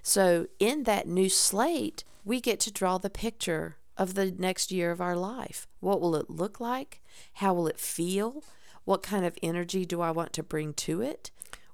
So, 0.03 0.49
in 0.59 0.83
that 0.85 1.07
new 1.07 1.29
slate, 1.29 2.05
we 2.25 2.41
get 2.41 2.59
to 2.61 2.73
draw 2.73 2.99
the 2.99 3.11
picture 3.11 3.77
of 3.97 4.15
the 4.15 4.33
next 4.33 4.73
year 4.73 4.91
of 4.91 5.01
our 5.01 5.17
life. 5.17 5.67
What 5.81 6.01
will 6.01 6.17
it 6.17 6.29
look 6.29 6.61
like? 6.61 7.01
How 7.35 7.55
will 7.55 7.69
it 7.69 7.79
feel? 7.79 8.43
What 8.85 9.03
kind 9.03 9.25
of 9.25 9.39
energy 9.43 9.85
do 9.85 10.01
I 10.01 10.11
want 10.11 10.33
to 10.35 10.43
bring 10.43 10.73
to 10.75 11.01
it? 11.03 11.31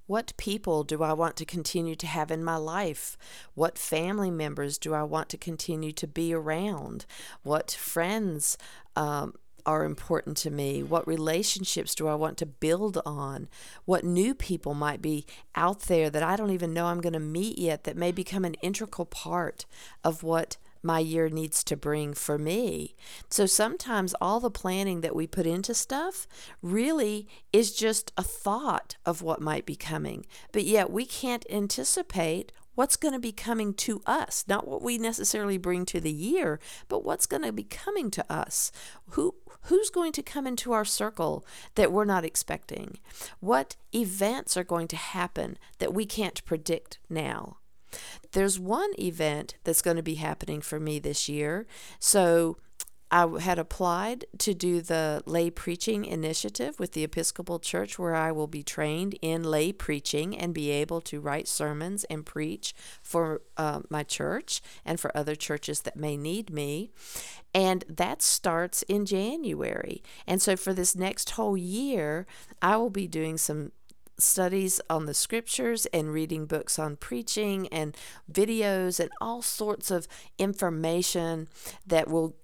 What 0.07 0.35
people 0.37 0.85
do 0.85 1.03
I 1.03 1.15
want 1.15 1.37
to 1.37 1.47
continue 1.47 1.95
to 1.97 2.07
have 2.07 2.31
in 2.31 2.45
my 2.45 2.57
life? 2.57 3.17
What 3.55 3.79
family 3.79 4.31
members 4.31 4.77
do 4.77 4.93
I 4.93 5.03
want 5.03 5.31
to 5.31 5.39
continue 5.39 5.93
to 5.93 6.07
be 6.07 6.35
around? 6.35 7.07
What 7.43 7.71
friends 7.71 8.59
um, 8.97 9.35
are 9.67 9.85
important 9.85 10.37
to 10.39 10.51
me? 10.51 10.83
What 10.83 11.07
relationships 11.07 11.95
do 11.95 12.09
I 12.09 12.15
want 12.15 12.39
to 12.39 12.47
build 12.47 13.01
on? 13.07 13.49
What 13.85 14.05
new 14.05 14.35
people 14.35 14.75
might 14.75 15.03
be 15.03 15.27
out 15.55 15.81
there 15.83 16.11
that 16.11 16.23
I 16.23 16.37
don't 16.37 16.51
even 16.51 16.75
know 16.75 16.87
I'm 16.87 17.01
going 17.01 17.13
to 17.15 17.21
meet 17.21 17.59
yet 17.59 17.85
that 17.85 17.97
may 17.97 18.13
become 18.13 18.45
an 18.45 18.55
integral 18.55 19.07
part 19.07 19.67
of 20.03 20.23
what 20.23 20.57
my 20.85 20.99
year 20.99 21.29
needs 21.31 21.65
to 21.65 21.77
bring 21.77 22.13
for 22.13 22.37
me. 22.37 22.95
So 23.31 23.47
sometimes 23.47 24.15
all 24.21 24.39
the 24.39 24.51
planning 24.51 25.01
that 25.01 25.17
we 25.17 25.27
put 25.27 25.47
into 25.47 25.73
stuff 25.75 26.27
really 26.61 27.27
is 27.53 27.75
just 27.75 28.13
a 28.19 28.23
thought 28.23 28.97
of 29.07 29.23
what 29.23 29.41
might 29.41 29.65
be 29.65 29.77
coming, 29.77 30.27
but 30.53 30.65
yet 30.65 30.91
we 30.91 31.07
can't 31.07 31.47
anticipate 31.51 32.53
what's 32.75 32.97
going 32.97 33.15
to 33.15 33.21
be 33.21 33.33
coming 33.33 33.75
to 33.75 34.03
us 34.07 34.45
not 34.49 34.67
what 34.67 34.83
we 34.83 34.99
necessarily 34.99 35.59
bring 35.59 35.85
to 35.87 36.01
the 36.01 36.13
year 36.13 36.59
but 36.89 37.05
what's 37.05 37.27
going 37.27 37.43
to 37.43 37.53
be 37.53 37.65
coming 37.65 38.11
to 38.11 38.33
us. 38.33 38.73
Who 39.11 39.35
who's 39.63 39.91
going 39.91 40.13
to 40.13 40.23
come 40.23 40.47
into 40.47 40.73
our 40.73 40.85
circle 40.85 41.47
that 41.75 41.93
we're 41.93 42.05
not 42.05 42.25
expecting? 42.25 42.99
What 43.41 43.77
events 43.95 44.57
are 44.57 44.65
going 44.65 44.89
to 44.89 44.97
happen 44.97 45.59
that 45.79 45.95
we 45.95 46.05
can't 46.05 46.45
predict 46.45 46.99
now? 47.09 47.59
There's 48.33 48.59
one 48.59 48.91
event 48.99 49.55
that's 49.65 49.83
going 49.83 49.97
to 49.97 50.03
be 50.03 50.17
happening 50.17 50.61
for 50.61 50.81
me 50.81 50.99
this 50.99 51.29
year. 51.29 51.67
So 51.99 52.59
I 53.15 53.29
had 53.39 53.61
applied 53.61 54.25
to 54.39 54.55
do 54.55 54.81
the 54.81 55.23
lay 55.25 55.49
preaching 55.49 56.05
initiative 56.05 56.81
with 56.81 56.95
the 56.95 57.05
Episcopal 57.05 57.61
Church, 57.61 57.97
where 57.97 58.17
I 58.17 58.33
will 58.33 58.49
be 58.49 58.65
trained 58.65 59.17
in 59.23 59.45
lay 59.45 59.71
preaching 59.71 60.37
and 60.37 60.53
be 60.53 60.71
able 60.71 61.01
to 61.03 61.21
write 61.21 61.47
sermons 61.47 62.03
and 62.11 62.27
preach 62.27 62.75
for 63.05 63.43
uh, 63.57 63.83
my 63.89 64.03
church 64.03 64.61
and 64.85 64.99
for 64.99 65.17
other 65.17 65.37
churches 65.37 65.83
that 65.83 65.95
may 65.95 66.17
need 66.17 66.51
me. 66.51 66.91
And 67.55 67.85
that 67.89 68.21
starts 68.21 68.83
in 68.83 69.07
January. 69.07 70.03
And 70.27 70.43
so 70.43 70.57
for 70.57 70.75
this 70.75 70.97
next 70.97 71.31
whole 71.31 71.57
year, 71.57 72.27
I 72.61 72.77
will 72.79 72.91
be 72.91 73.07
doing 73.07 73.39
some 73.39 73.71
studies 74.19 74.81
on 74.91 75.07
the 75.07 75.15
scriptures 75.15 75.87
and 75.87 76.13
reading 76.13 76.47
books 76.47 76.81
on 76.81 76.97
preaching 76.97 77.69
and 77.69 77.97
videos 78.31 78.99
and 78.99 79.11
all 79.21 79.41
sorts 79.41 79.93
of 79.93 80.09
information 80.37 81.49
that 81.87 82.09
will 82.09 82.35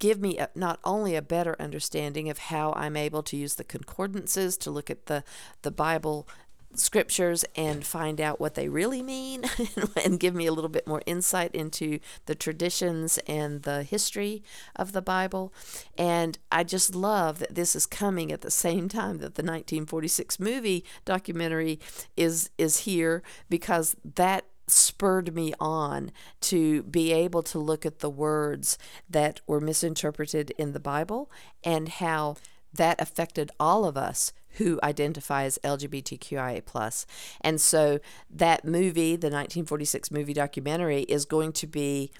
give 0.00 0.20
me 0.20 0.36
a, 0.38 0.48
not 0.56 0.80
only 0.82 1.14
a 1.14 1.22
better 1.22 1.54
understanding 1.60 2.28
of 2.28 2.38
how 2.38 2.72
I'm 2.72 2.96
able 2.96 3.22
to 3.22 3.36
use 3.36 3.54
the 3.54 3.64
concordances 3.64 4.56
to 4.58 4.70
look 4.72 4.90
at 4.90 5.06
the 5.06 5.22
the 5.62 5.70
Bible 5.70 6.26
scriptures 6.74 7.44
and 7.56 7.84
find 7.84 8.20
out 8.20 8.40
what 8.40 8.54
they 8.54 8.68
really 8.68 9.02
mean 9.02 9.42
and 10.04 10.20
give 10.20 10.34
me 10.34 10.46
a 10.46 10.52
little 10.52 10.70
bit 10.70 10.86
more 10.86 11.02
insight 11.04 11.52
into 11.54 11.98
the 12.26 12.34
traditions 12.34 13.18
and 13.26 13.62
the 13.62 13.82
history 13.82 14.42
of 14.76 14.92
the 14.92 15.02
Bible. 15.02 15.52
And 15.98 16.38
I 16.52 16.64
just 16.64 16.94
love 16.94 17.40
that 17.40 17.54
this 17.54 17.74
is 17.74 17.86
coming 17.86 18.30
at 18.30 18.42
the 18.42 18.50
same 18.50 18.88
time 18.88 19.18
that 19.18 19.34
the 19.34 19.42
1946 19.42 20.38
movie 20.38 20.84
documentary 21.04 21.80
is 22.16 22.50
is 22.56 22.78
here 22.78 23.22
because 23.48 23.96
that 24.14 24.44
spurred 24.70 25.34
me 25.34 25.52
on 25.60 26.12
to 26.40 26.82
be 26.84 27.12
able 27.12 27.42
to 27.44 27.58
look 27.58 27.84
at 27.84 28.00
the 28.00 28.10
words 28.10 28.78
that 29.08 29.40
were 29.46 29.60
misinterpreted 29.60 30.50
in 30.58 30.72
the 30.72 30.80
Bible 30.80 31.30
and 31.64 31.88
how 31.88 32.36
that 32.72 33.00
affected 33.00 33.50
all 33.58 33.84
of 33.84 33.96
us 33.96 34.32
who 34.54 34.80
identify 34.82 35.44
as 35.44 35.58
LGBTQIA+. 35.62 37.06
And 37.40 37.60
so 37.60 38.00
that 38.30 38.64
movie, 38.64 39.16
the 39.16 39.28
1946 39.28 40.10
movie 40.10 40.34
documentary, 40.34 41.02
is 41.02 41.24
going 41.24 41.52
to 41.52 41.66
be 41.66 42.10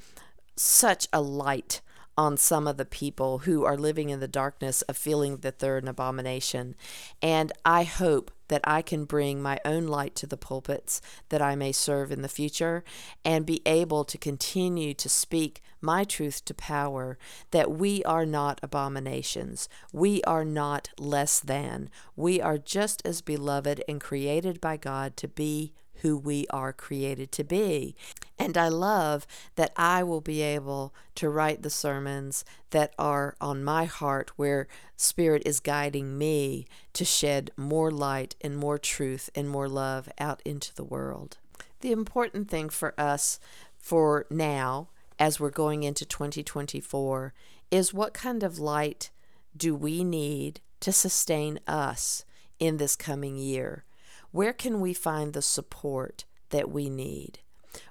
such 0.57 1.09
a 1.13 1.21
light 1.21 1.81
on 2.17 2.37
some 2.37 2.67
of 2.67 2.77
the 2.77 2.85
people 2.85 3.39
who 3.39 3.65
are 3.65 3.77
living 3.77 4.11
in 4.11 4.21
the 4.21 4.29
darkness 4.29 4.83
of 4.83 4.97
feeling 4.97 5.39
that 5.39 5.59
they're 5.59 5.79
an 5.79 5.89
abomination. 5.89 6.75
And 7.23 7.53
I 7.65 7.85
hope 7.85 8.31
that 8.49 8.61
I 8.65 8.83
can 8.83 9.05
bring 9.05 9.41
my 9.41 9.61
own 9.65 9.87
light 9.87 10.15
to 10.17 10.27
the 10.27 10.37
pulpits 10.37 11.01
that 11.29 11.41
I 11.41 11.55
may 11.55 11.73
serve 11.73 12.11
in 12.11 12.23
the 12.23 12.29
future 12.29 12.85
and 13.25 13.47
be 13.47 13.63
able 13.65 14.05
to 14.05 14.19
continue 14.19 14.93
to 14.95 15.09
speak 15.09 15.63
my 15.81 16.05
truth 16.05 16.45
to 16.47 16.55
power 16.55 17.17
that 17.53 17.71
we 17.71 18.03
are 18.05 18.27
not 18.27 18.61
abominations. 18.63 19.69
We 19.93 20.21
are 20.25 20.45
not 20.45 20.91
less 20.99 21.39
than. 21.41 21.91
We 22.17 22.41
are 22.41 22.59
just 22.59 23.01
as 23.07 23.23
beloved 23.23 23.83
and 23.89 24.01
created 24.01 24.61
by 24.61 24.77
God 24.77 25.17
to 25.19 25.29
be 25.29 25.73
who 26.03 26.17
we 26.17 26.47
are 26.51 26.73
created 26.73 27.33
to 27.33 27.45
be. 27.45 27.95
And 28.39 28.57
I 28.57 28.69
love 28.69 29.27
that 29.57 29.73
I 29.77 30.03
will 30.03 30.21
be 30.21 30.41
able 30.41 30.95
to 31.17 31.29
write 31.29 31.63
the 31.63 31.71
sermons 31.71 32.45
that 32.71 32.95
are 32.99 33.35
on 33.41 33.65
my 33.65 33.85
heart, 33.85 34.33
where 34.37 34.67
Spirit 34.97 35.43
is 35.45 35.61
guiding 35.61 36.17
me 36.17 36.67
to 36.95 37.05
shed 37.05 37.51
more 37.57 37.91
light 37.91 38.37
and 38.41 38.57
more 38.57 38.79
truth 38.79 39.31
and 39.35 39.49
more 39.49 39.69
love 39.69 40.09
out 40.19 40.41
into 40.45 40.75
the 40.75 40.85
world. 40.85 41.39
The 41.81 41.93
important 41.93 42.49
thing 42.49 42.69
for 42.69 42.99
us 42.99 43.41
for 43.79 44.27
now, 44.31 44.89
as 45.19 45.39
we're 45.39 45.51
going 45.51 45.83
into 45.83 46.05
2024, 46.05 47.33
is 47.71 47.95
what 47.95 48.15
kind 48.15 48.43
of 48.43 48.59
light 48.59 49.11
do 49.57 49.75
we 49.75 50.05
need 50.05 50.61
to 50.81 50.93
sustain 50.93 51.61
us 51.67 52.25
in 52.59 52.77
this 52.77 52.97
coming 52.97 53.37
year? 53.37 53.85
Where 54.33 54.53
can 54.53 54.81
we 54.81 54.95
find 54.95 55.33
the 55.33 55.43
support 55.43 56.25
that 56.51 56.71
we 56.71 56.89
need? 56.89 57.41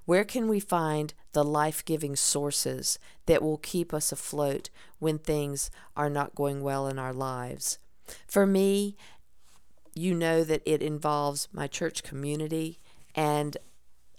Where 0.06 0.24
can 0.24 0.48
we 0.48 0.60
find 0.60 1.14
the 1.34 1.44
life 1.44 1.86
giving 1.86 2.16
sources 2.16 3.00
that 3.26 3.42
will 3.42 3.58
keep 3.58 3.94
us 3.94 4.12
afloat 4.12 4.70
when 5.00 5.18
things 5.18 5.70
are 5.96 6.10
not 6.10 6.36
going 6.36 6.62
well 6.62 6.88
in 6.88 7.00
our 7.00 7.14
lives? 7.14 7.80
For 8.28 8.46
me, 8.46 8.98
you 9.94 10.14
know 10.14 10.44
that 10.44 10.62
it 10.66 10.82
involves 10.82 11.48
my 11.52 11.68
church 11.68 12.04
community, 12.04 12.80
and 13.16 13.58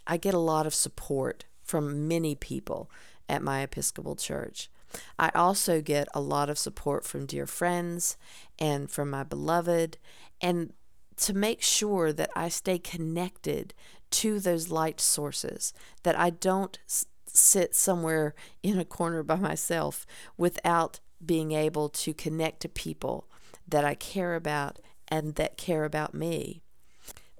I 0.06 0.16
get 0.16 0.34
a 0.34 0.38
lot 0.38 0.66
of 0.66 0.74
support 0.74 1.44
from 1.62 2.08
many 2.08 2.34
people 2.34 2.90
at 3.28 3.42
my 3.42 3.60
Episcopal 3.62 4.16
church. 4.16 4.70
I 5.18 5.30
also 5.34 5.80
get 5.80 6.08
a 6.14 6.20
lot 6.20 6.50
of 6.50 6.58
support 6.58 7.04
from 7.04 7.26
dear 7.26 7.46
friends 7.46 8.16
and 8.58 8.90
from 8.90 9.10
my 9.10 9.22
beloved, 9.22 9.98
and 10.40 10.72
to 11.20 11.34
make 11.34 11.62
sure 11.62 12.12
that 12.12 12.30
I 12.34 12.48
stay 12.48 12.78
connected 12.78 13.74
to 14.10 14.40
those 14.40 14.70
light 14.70 15.00
sources, 15.00 15.72
that 16.02 16.18
I 16.18 16.30
don't 16.30 16.78
s- 16.86 17.06
sit 17.26 17.74
somewhere 17.74 18.34
in 18.62 18.78
a 18.78 18.84
corner 18.84 19.22
by 19.22 19.36
myself 19.36 20.06
without 20.36 21.00
being 21.24 21.52
able 21.52 21.88
to 21.90 22.14
connect 22.14 22.60
to 22.60 22.68
people 22.68 23.28
that 23.68 23.84
I 23.84 23.94
care 23.94 24.34
about 24.34 24.78
and 25.08 25.34
that 25.34 25.56
care 25.56 25.84
about 25.84 26.14
me. 26.14 26.62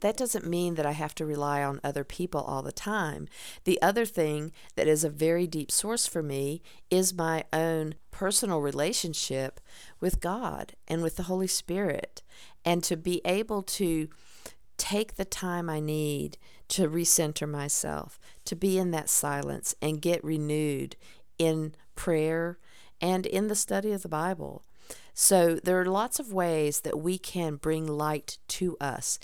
That 0.00 0.16
doesn't 0.16 0.46
mean 0.46 0.76
that 0.76 0.86
I 0.86 0.92
have 0.92 1.14
to 1.16 1.26
rely 1.26 1.62
on 1.62 1.80
other 1.84 2.04
people 2.04 2.40
all 2.40 2.62
the 2.62 2.72
time. 2.72 3.28
The 3.64 3.80
other 3.82 4.06
thing 4.06 4.52
that 4.74 4.88
is 4.88 5.04
a 5.04 5.10
very 5.10 5.46
deep 5.46 5.70
source 5.70 6.06
for 6.06 6.22
me 6.22 6.62
is 6.90 7.12
my 7.12 7.44
own 7.52 7.96
personal 8.10 8.60
relationship 8.60 9.60
with 10.00 10.20
God 10.20 10.72
and 10.88 11.02
with 11.02 11.16
the 11.16 11.24
Holy 11.24 11.46
Spirit 11.46 12.22
and 12.64 12.82
to 12.84 12.96
be 12.96 13.20
able 13.24 13.62
to 13.62 14.08
take 14.76 15.16
the 15.16 15.24
time 15.24 15.68
I 15.68 15.80
need 15.80 16.38
to 16.68 16.88
recenter 16.88 17.48
myself, 17.48 18.18
to 18.44 18.56
be 18.56 18.78
in 18.78 18.92
that 18.92 19.08
silence 19.08 19.74
and 19.82 20.00
get 20.00 20.24
renewed 20.24 20.96
in 21.38 21.74
prayer 21.96 22.58
and 23.00 23.26
in 23.26 23.48
the 23.48 23.54
study 23.54 23.92
of 23.92 24.02
the 24.02 24.08
Bible. 24.08 24.62
So 25.12 25.56
there 25.62 25.80
are 25.80 25.86
lots 25.86 26.18
of 26.18 26.32
ways 26.32 26.80
that 26.80 27.00
we 27.00 27.18
can 27.18 27.56
bring 27.56 27.86
light 27.86 28.38
to 28.48 28.76
us. 28.80 29.18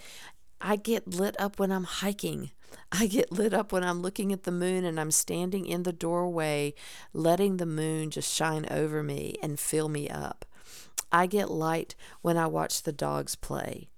I 0.61 0.77
get 0.77 1.07
lit 1.07 1.39
up 1.41 1.59
when 1.59 1.71
I'm 1.71 1.85
hiking. 1.85 2.51
I 2.93 3.07
get 3.07 3.33
lit 3.33 3.55
up 3.55 3.73
when 3.73 3.85
I'm 3.85 4.03
looking 4.03 4.33
at 4.33 4.43
the 4.43 4.53
moon 4.53 4.85
and 4.85 4.99
I'm 4.99 5.11
standing 5.11 5.67
in 5.67 5.85
the 5.85 5.93
doorway, 5.93 6.75
letting 7.13 7.57
the 7.57 7.67
moon 7.67 8.11
just 8.11 8.35
shine 8.35 8.67
over 8.71 9.03
me 9.03 9.37
and 9.43 9.59
fill 9.59 9.89
me 9.89 10.09
up. 10.09 10.45
I 11.13 11.27
get 11.27 11.51
light 11.51 11.95
when 12.23 12.37
I 12.37 12.47
watch 12.47 12.83
the 12.83 12.93
dogs 12.93 13.35
play. 13.35 13.89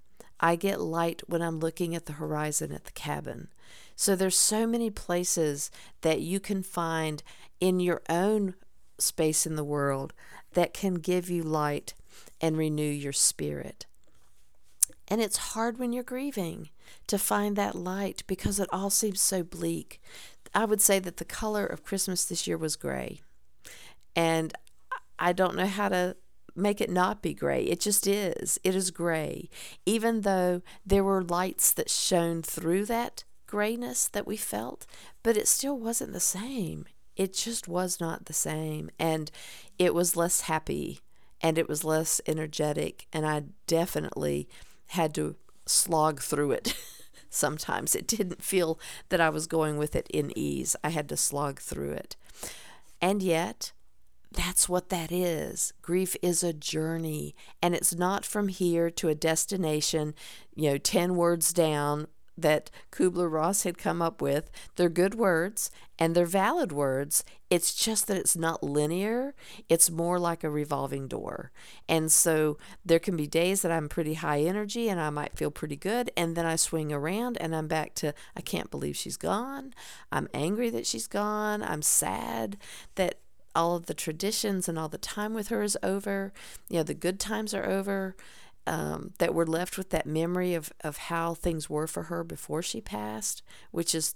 I 0.41 0.57
get 0.57 0.81
light 0.81 1.23
when 1.27 1.43
I'm 1.43 1.59
looking 1.59 1.95
at 1.95 2.07
the 2.07 2.15
horizon 2.15 2.73
at 2.73 2.85
the 2.85 2.93
cabin. 2.93 3.49
So 3.97 4.15
there's 4.15 4.39
so 4.39 4.67
many 4.67 4.91
places 4.91 5.71
that 6.03 6.21
you 6.21 6.39
can 6.39 6.63
find 6.63 7.23
in 7.61 7.81
your 7.81 8.03
own 8.09 8.55
space 8.99 9.47
in 9.47 9.57
the 9.57 9.65
world 9.65 10.13
that 10.53 10.75
can 10.75 10.95
give 10.95 11.29
you 11.29 11.43
light 11.43 11.95
and 12.41 12.57
renew 12.57 12.83
your 12.83 13.13
spirit. 13.13 13.87
And 15.09 15.21
it's 15.21 15.37
hard 15.39 15.79
when 15.79 15.93
you're 15.93 16.05
grieving 16.05 16.69
to 17.07 17.19
find 17.19 17.57
that 17.57 17.75
light 17.75 18.23
because 18.27 18.61
it 18.61 18.69
all 18.71 18.91
seems 18.91 19.21
so 19.21 19.43
bleak. 19.43 20.01
I 20.55 20.65
would 20.65 20.81
say 20.81 20.99
that 20.99 21.17
the 21.17 21.25
color 21.25 21.67
of 21.67 21.85
Christmas 21.85 22.25
this 22.25 22.47
year 22.47 22.57
was 22.57 22.77
gray. 22.77 23.21
And 24.15 24.53
I 25.19 25.33
don't 25.33 25.57
know 25.57 25.67
how 25.67 25.89
to 25.89 26.17
make 26.59 26.81
it 26.81 26.91
not 26.91 27.23
be 27.23 27.35
gray. 27.35 27.63
It 27.63 27.81
just 27.81 28.07
is. 28.07 28.59
It 28.65 28.75
is 28.75 28.91
gray. 28.91 29.49
Even 29.87 30.23
though 30.23 30.63
there 30.85 31.05
were 31.05 31.23
lights 31.23 31.73
that 31.73 31.91
shone 31.91 32.43
through 32.43 32.87
that 32.87 33.25
grayness 33.47 34.09
that 34.09 34.27
we 34.27 34.37
felt, 34.37 34.87
but 35.23 35.37
it 35.37 35.49
still 35.49 35.79
wasn't 35.79 36.13
the 36.13 36.21
same. 36.21 36.87
It 37.17 37.33
just 37.33 37.67
was 37.67 38.01
not 38.01 38.27
the 38.27 38.33
same. 38.33 38.91
And 38.99 39.31
it 39.79 39.95
was 39.95 40.17
less 40.17 40.43
happy 40.43 41.01
and 41.41 41.59
it 41.59 41.69
was 41.69 41.85
less 41.85 42.21
energetic. 42.27 43.07
And 43.13 43.27
I 43.27 43.45
definitely 43.67 44.49
had 44.89 45.15
to 45.15 45.37
slog 45.67 46.21
through 46.21 46.53
it. 46.53 46.75
Sometimes 47.31 47.95
it 47.95 48.07
didn't 48.07 48.43
feel 48.43 48.79
that 49.11 49.21
I 49.21 49.31
was 49.31 49.47
going 49.47 49.77
with 49.77 49.95
it 49.95 50.07
in 50.11 50.37
ease. 50.37 50.77
I 50.83 50.91
had 50.91 51.09
to 51.11 51.17
slog 51.17 51.61
through 51.61 51.93
it. 51.93 52.17
And 53.01 53.23
yet, 53.23 53.73
that's 54.31 54.69
what 54.69 54.91
that 54.91 55.11
is. 55.11 55.73
Grief 55.83 56.17
is 56.23 56.43
a 56.43 56.53
journey, 56.53 57.35
and 57.63 57.75
it's 57.75 57.95
not 57.95 58.25
from 58.25 58.49
here 58.49 58.91
to 58.91 59.09
a 59.09 59.15
destination, 59.15 60.15
you 60.55 60.71
know, 60.71 60.79
10 60.79 61.17
words 61.17 61.53
down 61.53 62.09
that 62.39 62.71
Kubler 62.93 63.31
Ross 63.31 63.65
had 63.65 63.77
come 63.77 64.01
up 64.01 64.23
with. 64.23 64.51
They're 64.77 64.89
good 64.89 65.15
words 65.17 65.71
and 65.99 66.15
they're 66.15 66.25
valid 66.25 66.71
words. 66.71 67.25
It's 67.51 67.75
just 67.75 68.07
that 68.07 68.17
it's 68.17 68.37
not 68.37 68.63
linear, 68.63 69.35
it's 69.69 69.91
more 69.91 70.19
like 70.19 70.45
a 70.45 70.51
revolving 70.51 71.09
door. 71.09 71.51
And 71.89 72.13
so 72.13 72.57
there 72.85 73.01
can 73.01 73.17
be 73.17 73.27
days 73.27 73.63
that 73.63 73.73
I'm 73.73 73.89
pretty 73.89 74.15
high 74.15 74.41
energy 74.43 74.89
and 74.89 75.01
I 75.01 75.11
might 75.11 75.37
feel 75.37 75.51
pretty 75.51 75.77
good. 75.77 76.11
And 76.17 76.37
then 76.37 76.47
I 76.47 76.57
swing 76.57 76.93
around 76.93 77.37
and 77.41 77.57
I'm 77.57 77.67
back 77.67 77.95
to, 77.97 78.15
I 78.37 78.41
can't 78.41 78.71
believe 78.71 78.97
she's 78.97 79.17
gone. 79.17 79.75
I'm 80.13 80.29
angry 80.33 80.71
that 80.71 80.87
she's 80.87 81.09
gone. 81.09 81.63
I'm 81.63 81.83
sad 81.83 82.57
that 82.95 83.19
all 83.59 83.75
of 83.75 83.87
the 83.87 83.95
traditions 83.95 84.69
and 84.69 84.79
all 84.79 84.89
the 84.89 84.97
time 84.97 85.35
with 85.35 85.49
her 85.49 85.63
is 85.63 85.77
over. 85.83 86.33
You 86.69 86.77
know, 86.77 86.83
the 86.85 86.95
good 86.95 87.19
times 87.19 87.53
are 87.53 87.67
over 87.67 88.15
um, 88.69 89.15
that 89.19 89.35
we're 89.35 89.47
left 89.47 89.77
with 89.77 89.91
that 89.91 90.07
memory 90.07 90.55
of, 90.55 90.73
of 90.83 90.97
how 90.97 91.35
things 91.35 91.69
were 91.69 91.89
for 91.89 92.05
her 92.05 92.23
before 92.23 92.63
she 92.63 92.81
passed, 92.81 93.43
which 93.73 93.97
is 93.97 94.15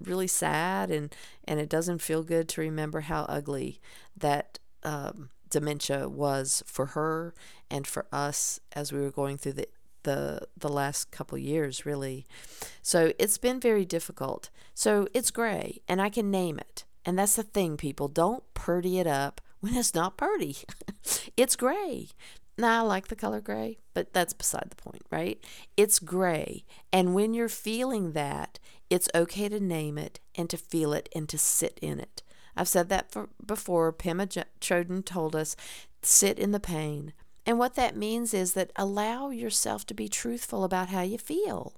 really 0.00 0.28
sad 0.28 0.92
and, 0.92 1.12
and 1.44 1.58
it 1.58 1.68
doesn't 1.68 2.02
feel 2.02 2.22
good 2.22 2.48
to 2.50 2.60
remember 2.60 3.00
how 3.00 3.22
ugly 3.24 3.80
that 4.16 4.60
um, 4.84 5.30
dementia 5.50 6.08
was 6.08 6.62
for 6.64 6.86
her 6.86 7.34
and 7.68 7.88
for 7.88 8.06
us 8.12 8.60
as 8.74 8.92
we 8.92 9.00
were 9.00 9.10
going 9.10 9.36
through 9.36 9.54
the 9.54 9.66
the 10.04 10.38
the 10.54 10.68
last 10.68 11.10
couple 11.10 11.38
years 11.38 11.86
really. 11.86 12.26
So 12.82 13.14
it's 13.18 13.38
been 13.38 13.58
very 13.58 13.86
difficult. 13.86 14.50
So 14.74 15.08
it's 15.14 15.30
gray 15.30 15.80
and 15.88 16.02
i 16.02 16.10
can 16.10 16.30
name 16.30 16.58
it 16.58 16.84
and 17.04 17.18
that's 17.18 17.36
the 17.36 17.42
thing 17.42 17.76
people 17.76 18.08
don't 18.08 18.42
purdy 18.54 18.98
it 18.98 19.06
up 19.06 19.40
when 19.60 19.74
it's 19.74 19.94
not 19.94 20.16
purdy 20.16 20.56
it's 21.36 21.56
gray 21.56 22.08
now, 22.56 22.84
I 22.84 22.86
like 22.86 23.08
the 23.08 23.16
color 23.16 23.40
gray, 23.40 23.78
but 23.94 24.12
that's 24.12 24.32
beside 24.32 24.70
the 24.70 24.76
point, 24.76 25.02
right? 25.10 25.42
It's 25.76 25.98
gray. 25.98 26.64
And 26.92 27.14
when 27.14 27.34
you're 27.34 27.48
feeling 27.48 28.12
that, 28.12 28.60
it's 28.88 29.08
okay 29.14 29.48
to 29.48 29.58
name 29.58 29.98
it 29.98 30.20
and 30.36 30.48
to 30.50 30.56
feel 30.56 30.92
it 30.92 31.08
and 31.14 31.28
to 31.30 31.38
sit 31.38 31.78
in 31.82 31.98
it. 31.98 32.22
I've 32.56 32.68
said 32.68 32.88
that 32.90 33.10
for, 33.10 33.28
before. 33.44 33.92
Pema 33.92 34.44
Chodron 34.60 35.04
told 35.04 35.34
us, 35.34 35.56
sit 36.02 36.38
in 36.38 36.52
the 36.52 36.60
pain. 36.60 37.12
And 37.44 37.58
what 37.58 37.74
that 37.74 37.96
means 37.96 38.32
is 38.32 38.52
that 38.52 38.70
allow 38.76 39.30
yourself 39.30 39.84
to 39.86 39.94
be 39.94 40.08
truthful 40.08 40.62
about 40.62 40.90
how 40.90 41.02
you 41.02 41.18
feel. 41.18 41.74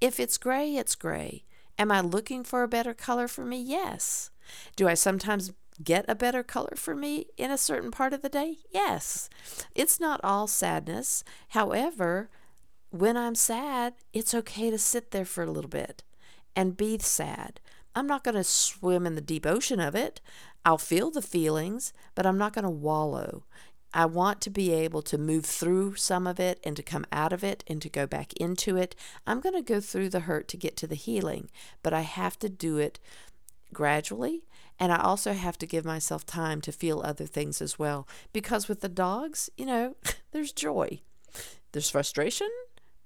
If 0.00 0.20
it's 0.20 0.38
gray, 0.38 0.76
it's 0.76 0.94
gray. 0.94 1.44
Am 1.76 1.90
I 1.90 2.00
looking 2.00 2.44
for 2.44 2.62
a 2.62 2.68
better 2.68 2.94
color 2.94 3.26
for 3.26 3.44
me? 3.44 3.60
Yes. 3.60 4.30
Do 4.76 4.88
I 4.88 4.94
sometimes 4.94 5.52
get 5.82 6.04
a 6.08 6.14
better 6.14 6.42
color 6.42 6.74
for 6.76 6.94
me 6.94 7.26
in 7.36 7.50
a 7.50 7.58
certain 7.58 7.90
part 7.90 8.12
of 8.12 8.22
the 8.22 8.28
day? 8.28 8.58
Yes. 8.70 9.28
It's 9.74 9.98
not 9.98 10.20
all 10.22 10.46
sadness. 10.46 11.24
However, 11.48 12.28
when 12.90 13.16
I'm 13.16 13.34
sad, 13.34 13.94
it's 14.12 14.34
okay 14.34 14.70
to 14.70 14.78
sit 14.78 15.10
there 15.10 15.24
for 15.24 15.42
a 15.42 15.50
little 15.50 15.70
bit 15.70 16.02
and 16.54 16.76
be 16.76 16.98
sad. 16.98 17.60
I'm 17.94 18.06
not 18.06 18.24
going 18.24 18.36
to 18.36 18.44
swim 18.44 19.06
in 19.06 19.14
the 19.14 19.20
deep 19.20 19.46
ocean 19.46 19.80
of 19.80 19.94
it. 19.94 20.20
I'll 20.64 20.78
feel 20.78 21.10
the 21.10 21.22
feelings, 21.22 21.92
but 22.14 22.26
I'm 22.26 22.38
not 22.38 22.52
going 22.52 22.64
to 22.64 22.70
wallow. 22.70 23.44
I 23.92 24.06
want 24.06 24.40
to 24.40 24.50
be 24.50 24.72
able 24.72 25.02
to 25.02 25.16
move 25.16 25.46
through 25.46 25.94
some 25.94 26.26
of 26.26 26.40
it 26.40 26.58
and 26.64 26.74
to 26.76 26.82
come 26.82 27.06
out 27.12 27.32
of 27.32 27.44
it 27.44 27.62
and 27.68 27.80
to 27.82 27.88
go 27.88 28.06
back 28.08 28.32
into 28.34 28.76
it. 28.76 28.96
I'm 29.24 29.38
going 29.40 29.54
to 29.54 29.62
go 29.62 29.80
through 29.80 30.08
the 30.08 30.20
hurt 30.20 30.48
to 30.48 30.56
get 30.56 30.76
to 30.78 30.88
the 30.88 30.96
healing, 30.96 31.48
but 31.82 31.92
I 31.92 32.00
have 32.00 32.36
to 32.40 32.48
do 32.48 32.78
it 32.78 32.98
gradually 33.74 34.44
and 34.78 34.92
I 34.92 34.98
also 34.98 35.32
have 35.32 35.56
to 35.58 35.66
give 35.66 35.84
myself 35.84 36.26
time 36.26 36.60
to 36.62 36.72
feel 36.72 37.00
other 37.00 37.26
things 37.26 37.62
as 37.62 37.78
well. 37.78 38.08
Because 38.32 38.68
with 38.68 38.80
the 38.80 38.88
dogs, 38.88 39.48
you 39.56 39.66
know, 39.66 39.96
there's 40.32 40.52
joy, 40.52 41.00
there's 41.72 41.90
frustration, 41.90 42.48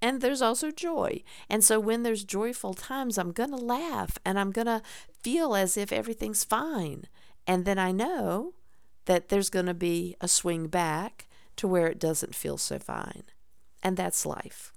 and 0.01 0.21
there's 0.21 0.41
also 0.41 0.71
joy. 0.71 1.23
And 1.51 1.63
so 1.63 1.79
when 1.81 2.05
there's 2.05 2.25
joyful 2.25 2.73
times, 2.73 3.19
I'm 3.19 3.33
going 3.33 3.51
to 3.51 3.57
laugh 3.57 4.19
and 4.25 4.39
I'm 4.39 4.53
going 4.53 4.67
to 4.67 4.83
feel 5.23 5.55
as 5.55 5.77
if 5.77 5.93
everything's 5.93 6.45
fine. 6.45 7.05
And 7.47 7.65
then 7.65 7.79
I 7.79 7.93
know 7.93 8.55
that 9.07 9.29
there's 9.29 9.51
going 9.51 9.67
to 9.67 9.75
be 9.75 10.15
a 10.21 10.29
swing 10.29 10.69
back 10.69 11.27
to 11.57 11.67
where 11.67 11.89
it 11.89 11.99
doesn't 11.99 12.35
feel 12.35 12.57
so 12.57 12.79
fine. 12.79 13.25
And 13.83 13.97
that's 13.97 14.25
life. 14.25 14.73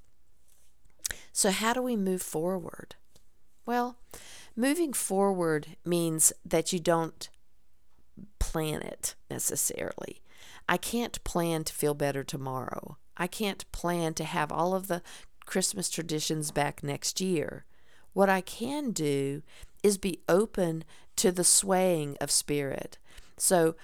So, 1.34 1.52
how 1.52 1.74
do 1.74 1.82
we 1.82 1.96
move 1.96 2.22
forward? 2.22 2.96
Well, 3.66 3.98
moving 4.56 4.94
forward 4.94 5.76
means 5.86 6.34
that 6.46 6.74
you 6.74 6.80
don't 6.80 7.30
plan 8.40 8.82
it 8.82 9.16
necessarily. 9.30 10.22
I 10.68 10.78
can't 10.78 11.24
plan 11.24 11.64
to 11.66 11.74
feel 11.74 11.94
better 11.94 12.24
tomorrow. 12.24 12.98
I 13.18 13.28
can't 13.28 13.70
plan 13.72 14.14
to 14.16 14.24
have 14.24 14.52
all 14.52 14.74
of 14.74 14.88
the 14.88 15.02
Christmas 15.46 15.90
traditions 15.90 16.52
back 16.52 16.84
next 16.84 17.20
year. 17.22 17.66
What 18.14 18.30
I 18.30 18.42
can 18.42 18.92
do 18.92 19.42
is 19.84 19.98
be 19.98 20.22
open 20.28 20.84
to 21.18 21.32
the 21.32 21.44
swaying 21.44 22.18
of 22.22 22.32
spirit. 22.32 22.98
So, 23.38 23.76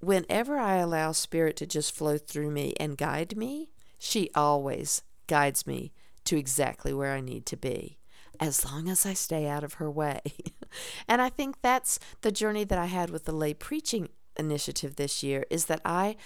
whenever 0.00 0.58
I 0.58 0.76
allow 0.76 1.12
spirit 1.12 1.56
to 1.56 1.66
just 1.66 1.94
flow 1.94 2.18
through 2.18 2.50
me 2.50 2.74
and 2.78 2.98
guide 2.98 3.36
me, 3.36 3.70
she 3.98 4.30
always 4.34 5.02
guides 5.26 5.66
me 5.66 5.92
to 6.24 6.36
exactly 6.36 6.92
where 6.92 7.12
I 7.12 7.20
need 7.20 7.46
to 7.46 7.56
be 7.56 7.98
as 8.40 8.64
long 8.64 8.88
as 8.88 9.06
I 9.06 9.14
stay 9.14 9.46
out 9.46 9.64
of 9.64 9.74
her 9.74 9.90
way. 9.90 10.20
and 11.08 11.22
I 11.22 11.28
think 11.28 11.56
that's 11.62 11.98
the 12.22 12.32
journey 12.32 12.64
that 12.64 12.78
I 12.78 12.86
had 12.86 13.10
with 13.10 13.24
the 13.24 13.32
lay 13.32 13.54
preaching 13.54 14.08
initiative 14.38 14.96
this 14.96 15.22
year 15.22 15.44
is 15.50 15.66
that 15.66 15.80
I 15.84 16.16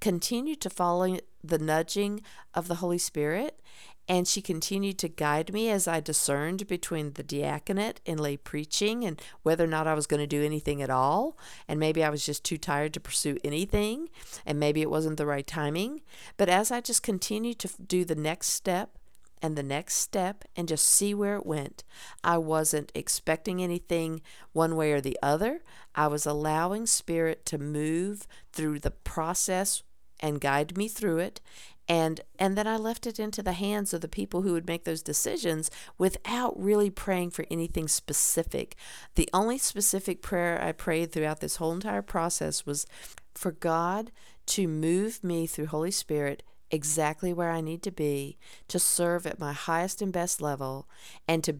continued 0.00 0.60
to 0.62 0.70
follow 0.70 1.18
the 1.44 1.58
nudging 1.58 2.22
of 2.54 2.66
the 2.66 2.76
Holy 2.76 2.98
Spirit 2.98 3.60
and 4.08 4.26
she 4.26 4.42
continued 4.42 4.98
to 4.98 5.08
guide 5.08 5.52
me 5.52 5.70
as 5.70 5.86
I 5.86 6.00
discerned 6.00 6.66
between 6.66 7.12
the 7.12 7.22
diaconate 7.22 8.00
and 8.04 8.18
lay 8.18 8.36
preaching 8.36 9.04
and 9.04 9.20
whether 9.42 9.64
or 9.64 9.68
not 9.68 9.86
I 9.86 9.94
was 9.94 10.06
going 10.06 10.20
to 10.20 10.26
do 10.26 10.42
anything 10.44 10.82
at 10.82 10.90
all. 10.90 11.38
And 11.68 11.78
maybe 11.78 12.02
I 12.02 12.10
was 12.10 12.26
just 12.26 12.44
too 12.44 12.58
tired 12.58 12.92
to 12.94 13.00
pursue 13.00 13.38
anything, 13.44 14.08
and 14.44 14.58
maybe 14.58 14.82
it 14.82 14.90
wasn't 14.90 15.18
the 15.18 15.26
right 15.26 15.46
timing. 15.46 16.02
But 16.36 16.48
as 16.48 16.72
I 16.72 16.80
just 16.80 17.02
continued 17.02 17.58
to 17.60 17.70
do 17.80 18.04
the 18.04 18.16
next 18.16 18.48
step 18.48 18.98
and 19.42 19.56
the 19.56 19.62
next 19.62 19.96
step 19.96 20.44
and 20.56 20.68
just 20.68 20.86
see 20.86 21.12
where 21.12 21.34
it 21.34 21.44
went. 21.44 21.82
I 22.22 22.38
wasn't 22.38 22.92
expecting 22.94 23.60
anything 23.60 24.22
one 24.52 24.76
way 24.76 24.92
or 24.92 25.00
the 25.00 25.18
other. 25.22 25.62
I 25.94 26.06
was 26.06 26.24
allowing 26.24 26.86
Spirit 26.86 27.44
to 27.46 27.58
move 27.58 28.28
through 28.52 28.78
the 28.78 28.92
process 28.92 29.82
and 30.20 30.40
guide 30.40 30.76
me 30.76 30.86
through 30.86 31.18
it. 31.18 31.40
And, 31.88 32.20
and 32.38 32.56
then 32.56 32.68
I 32.68 32.76
left 32.76 33.08
it 33.08 33.18
into 33.18 33.42
the 33.42 33.52
hands 33.52 33.92
of 33.92 34.00
the 34.00 34.08
people 34.08 34.42
who 34.42 34.52
would 34.52 34.68
make 34.68 34.84
those 34.84 35.02
decisions 35.02 35.68
without 35.98 36.58
really 36.58 36.90
praying 36.90 37.32
for 37.32 37.44
anything 37.50 37.88
specific. 37.88 38.76
The 39.16 39.28
only 39.34 39.58
specific 39.58 40.22
prayer 40.22 40.62
I 40.62 40.70
prayed 40.70 41.10
throughout 41.10 41.40
this 41.40 41.56
whole 41.56 41.72
entire 41.72 42.00
process 42.00 42.64
was 42.64 42.86
for 43.34 43.50
God 43.50 44.12
to 44.46 44.68
move 44.68 45.24
me 45.24 45.46
through 45.48 45.66
Holy 45.66 45.90
Spirit 45.90 46.44
exactly 46.72 47.32
where 47.32 47.50
I 47.50 47.60
need 47.60 47.82
to 47.82 47.92
be 47.92 48.38
to 48.68 48.78
serve 48.78 49.26
at 49.26 49.38
my 49.38 49.52
highest 49.52 50.02
and 50.02 50.12
best 50.12 50.40
level 50.40 50.88
and 51.28 51.44
to 51.44 51.58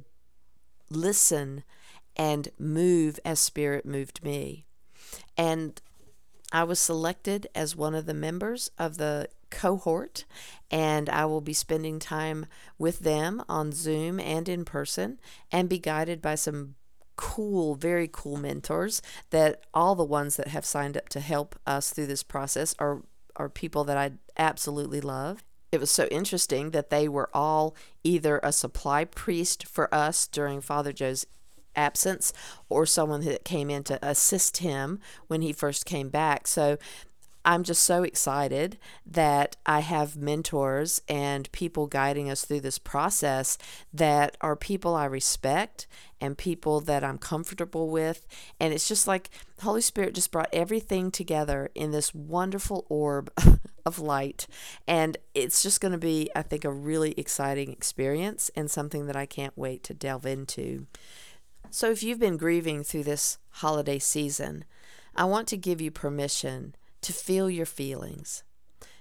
listen 0.90 1.62
and 2.16 2.48
move 2.59 3.20
as 3.25 3.38
Spirit 3.38 3.87
moved 3.87 4.25
me. 4.25 4.64
And 5.37 5.81
I 6.51 6.64
was 6.64 6.81
selected 6.81 7.46
as 7.55 7.77
one 7.77 7.94
of 7.94 8.07
the 8.07 8.14
members 8.14 8.70
of 8.79 8.96
the 8.98 9.29
cohort, 9.51 10.25
and 10.70 11.09
I 11.09 11.27
will 11.27 11.40
be 11.40 11.53
spending 11.53 11.98
time 11.98 12.46
with 12.79 13.01
them 13.01 13.42
on 13.48 13.72
Zoom 13.72 14.18
and 14.18 14.48
in 14.48 14.64
person 14.64 15.20
and 15.51 15.68
be 15.68 15.79
guided 15.79 16.20
by 16.20 16.35
some 16.35 16.75
cool, 17.16 17.75
very 17.75 18.09
cool 18.11 18.37
mentors 18.37 19.03
that 19.31 19.62
all 19.72 19.94
the 19.94 20.05
ones 20.05 20.37
that 20.37 20.48
have 20.48 20.64
signed 20.64 20.96
up 20.96 21.09
to 21.11 21.20
help 21.20 21.59
us 21.66 21.90
through 21.90 22.07
this 22.07 22.22
process 22.22 22.75
are 22.79 23.03
are 23.37 23.49
people 23.49 23.85
that 23.85 23.97
I 23.97 24.12
absolutely 24.37 25.01
love. 25.01 25.42
It 25.71 25.81
was 25.81 25.90
so 25.90 26.07
interesting 26.07 26.71
that 26.71 26.90
they 26.90 27.09
were 27.09 27.31
all 27.33 27.75
either 28.05 28.40
a 28.42 28.53
supply 28.53 29.05
priest 29.05 29.66
for 29.66 29.92
us 29.95 30.27
during 30.27 30.61
Father 30.61 30.92
Joe's 30.92 31.27
absence 31.75 32.33
or 32.68 32.85
someone 32.85 33.25
that 33.25 33.45
came 33.45 33.71
in 33.71 33.83
to 33.85 33.99
assist 34.07 34.59
him 34.59 35.01
when 35.29 35.42
he 35.42 35.53
first 35.53 35.87
came 35.87 36.11
back. 36.11 36.47
So 36.47 36.77
I'm 37.45 37.64
just 37.64 37.83
so 37.83 38.03
excited 38.03 38.79
that 39.05 39.57
I 39.66 39.81
have 39.81 40.16
mentors 40.16 41.03
and 41.09 41.51
people 41.53 41.87
guiding 41.87 42.31
us 42.31 42.45
through 42.45 42.61
this 42.61 42.79
process 42.79 43.59
that 43.92 44.37
are 44.40 44.55
people 44.55 44.95
I 44.95 45.07
respect 45.07 45.87
and 46.22 46.38
people 46.38 46.80
that 46.80 47.02
I'm 47.02 47.18
comfortable 47.18 47.90
with. 47.90 48.26
And 48.61 48.72
it's 48.72 48.87
just 48.87 49.08
like 49.08 49.28
Holy 49.61 49.80
Spirit 49.80 50.14
just 50.14 50.30
brought 50.30 50.48
everything 50.52 51.11
together 51.11 51.68
in 51.74 51.90
this 51.90 52.14
wonderful 52.14 52.87
orb 52.88 53.32
of 53.85 53.98
light. 53.98 54.46
And 54.87 55.16
it's 55.35 55.64
just 55.64 55.80
going 55.80 55.90
to 55.90 55.98
be, 55.98 56.30
I 56.37 56.42
think, 56.42 56.64
a 56.64 56.72
really 56.72 57.11
exciting 57.18 57.72
experience 57.72 58.52
and 58.54 58.70
something 58.70 59.06
that 59.06 59.16
I 59.16 59.26
can't 59.26 59.58
wait 59.58 59.82
to 59.85 59.94
delve 59.94 60.24
into. 60.24 60.87
So 61.70 61.90
if 61.90 62.04
you've 62.04 62.20
been 62.20 62.37
grieving 62.37 62.85
through 62.85 63.04
this 63.04 63.38
holiday 63.54 63.98
season, 63.98 64.64
I 65.16 65.24
want 65.24 65.48
to 65.48 65.56
give 65.56 65.80
you 65.80 65.90
permission 65.90 66.76
to 67.00 67.12
feel 67.12 67.50
your 67.50 67.66
feelings, 67.66 68.44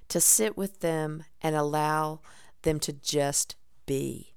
to 0.07 0.19
sit 0.19 0.57
with 0.57 0.79
them 0.79 1.25
and 1.39 1.55
allow 1.55 2.21
them 2.63 2.79
to 2.79 2.93
just 2.93 3.55
be. 3.85 4.30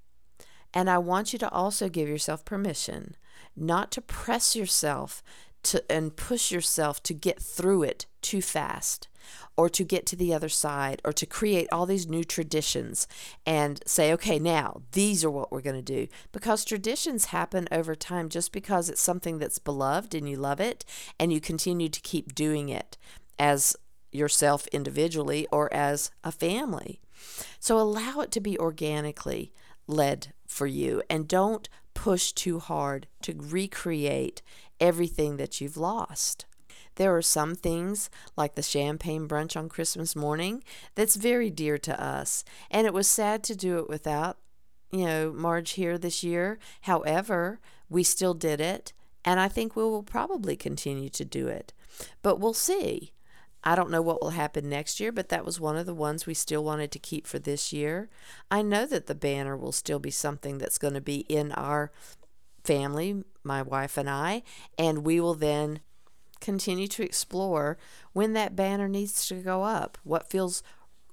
And 0.75 0.91
I 0.91 0.99
want 0.99 1.33
you 1.33 1.39
to 1.39 1.51
also 1.51 1.89
give 1.89 2.09
yourself 2.09 2.45
permission 2.45 3.17
not 3.57 3.93
to 3.93 4.01
press 4.01 4.57
yourself 4.57 5.23
to 5.63 5.83
and 5.91 6.17
push 6.17 6.51
yourself 6.51 7.03
to 7.05 7.15
get 7.15 7.41
through 7.41 7.85
it 7.85 8.07
too 8.21 8.43
fast 8.43 9.09
or 9.57 9.71
to 9.71 9.85
get 9.85 10.05
to 10.05 10.17
the 10.17 10.35
other 10.35 10.49
side 10.49 11.01
or 11.05 11.13
to 11.13 11.25
create 11.25 11.69
all 11.73 11.87
these 11.87 12.07
new 12.07 12.25
traditions 12.25 13.07
and 13.47 13.81
say 13.87 14.13
okay 14.13 14.39
now 14.39 14.83
these 14.93 15.25
are 15.25 15.31
what 15.31 15.51
we're 15.51 15.63
going 15.63 15.77
to 15.77 15.81
do 15.81 16.07
because 16.33 16.65
traditions 16.65 17.27
happen 17.27 17.67
over 17.73 17.95
time 17.95 18.29
just 18.29 18.53
because 18.53 18.91
it's 18.91 19.01
something 19.01 19.39
that's 19.39 19.59
beloved 19.59 20.15
and 20.15 20.29
you 20.29 20.37
love 20.37 20.61
it 20.61 20.85
and 21.19 21.33
you 21.33 21.41
continue 21.41 21.89
to 21.89 22.01
keep 22.01 22.35
doing 22.35 22.69
it 22.69 22.99
as 23.39 23.77
yourself 24.13 24.67
individually 24.69 25.47
or 25.51 25.73
as 25.73 26.11
a 26.23 26.31
family. 26.31 27.01
So 27.59 27.79
allow 27.79 28.21
it 28.21 28.31
to 28.33 28.41
be 28.41 28.59
organically 28.59 29.53
led 29.87 30.34
for 30.55 30.67
you 30.67 31.03
and 31.11 31.27
don't 31.29 31.69
push 31.95 32.33
too 32.33 32.59
hard 32.59 33.07
to 33.23 33.35
recreate 33.37 34.41
everything 34.81 35.37
that 35.37 35.61
you've 35.61 35.77
lost. 35.77 36.47
There 36.97 37.17
are 37.17 37.23
some 37.23 37.55
things, 37.57 38.09
like 38.37 38.55
the 38.55 38.63
champagne 38.63 39.27
brunch 39.27 39.57
on 39.57 39.69
Christmas 39.69 40.15
morning, 40.15 40.63
that's 40.95 41.17
very 41.17 41.51
dear 41.51 41.77
to 41.79 42.03
us, 42.03 42.45
and 42.71 42.87
it 42.87 42.95
was 42.95 43.09
sad 43.09 43.43
to 43.45 43.57
do 43.57 43.79
it 43.79 43.89
without, 43.89 44.39
you 44.93 45.05
know, 45.05 45.33
Marge 45.33 45.73
here 45.73 45.99
this 45.99 46.23
year. 46.23 46.59
However, 46.83 47.59
we 47.89 48.05
still 48.05 48.35
did 48.35 48.61
it, 48.61 48.93
and 49.25 49.41
I 49.41 49.49
think 49.49 49.75
we 49.75 49.83
will 49.83 50.05
probably 50.05 50.57
continue 50.57 51.09
to 51.11 51.25
do 51.25 51.49
it. 51.49 51.73
But 52.23 52.39
we'll 52.39 52.55
see. 52.55 53.14
I 53.65 53.75
don't 53.75 53.91
know 53.91 54.03
what 54.03 54.21
will 54.21 54.31
happen 54.31 54.69
next 54.69 55.01
year, 55.01 55.11
but 55.11 55.31
that 55.31 55.45
was 55.45 55.59
one 55.59 55.77
of 55.77 55.87
the 55.87 55.95
ones 55.95 56.27
we 56.27 56.35
still 56.35 56.63
wanted 56.63 56.91
to 56.93 56.99
keep 56.99 57.27
for 57.27 57.39
this 57.39 57.73
year. 57.73 58.11
I 58.51 58.61
know 58.61 58.85
that 58.87 59.07
the 59.07 59.15
banner 59.15 59.57
will 59.57 59.73
still 59.73 59.99
be 59.99 60.11
something 60.11 60.59
that's 60.59 60.79
going 60.79 60.95
to 60.95 61.01
be 61.01 61.21
in 61.31 61.51
our 61.53 61.91
family, 62.63 63.25
my 63.43 63.63
wife 63.63 63.97
and 63.97 64.09
I, 64.09 64.43
and 64.79 65.05
we 65.05 65.19
will 65.19 65.35
then 65.35 65.81
continue 66.41 66.87
to 66.89 67.03
explore 67.03 67.79
when 68.13 68.35
that 68.35 68.55
banner 68.55 68.87
needs 68.87 69.27
to 69.29 69.37
go 69.37 69.63
up, 69.63 69.97
what 70.05 70.31
feels 70.31 70.63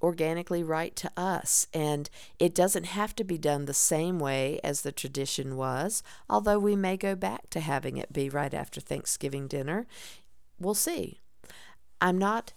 organically 0.02 0.62
right 0.62 0.94
to 0.98 1.12
us. 1.16 1.68
And 1.74 2.10
it 2.38 2.54
doesn't 2.54 2.86
have 2.86 3.16
to 3.16 3.24
be 3.24 3.38
done 3.38 3.66
the 3.66 3.74
same 3.74 4.20
way 4.20 4.60
as 4.62 4.82
the 4.82 4.92
tradition 4.92 5.56
was, 5.56 6.04
although 6.30 6.60
we 6.60 6.76
may 6.76 6.98
go 6.98 7.16
back 7.16 7.50
to 7.52 7.62
having 7.62 7.96
it 7.96 8.12
be 8.12 8.30
right 8.30 8.54
after 8.54 8.82
Thanksgiving 8.82 9.48
dinner. 9.48 9.88
We'll 10.60 10.76
see. 10.76 11.21
I'm 12.02 12.18
not 12.18 12.54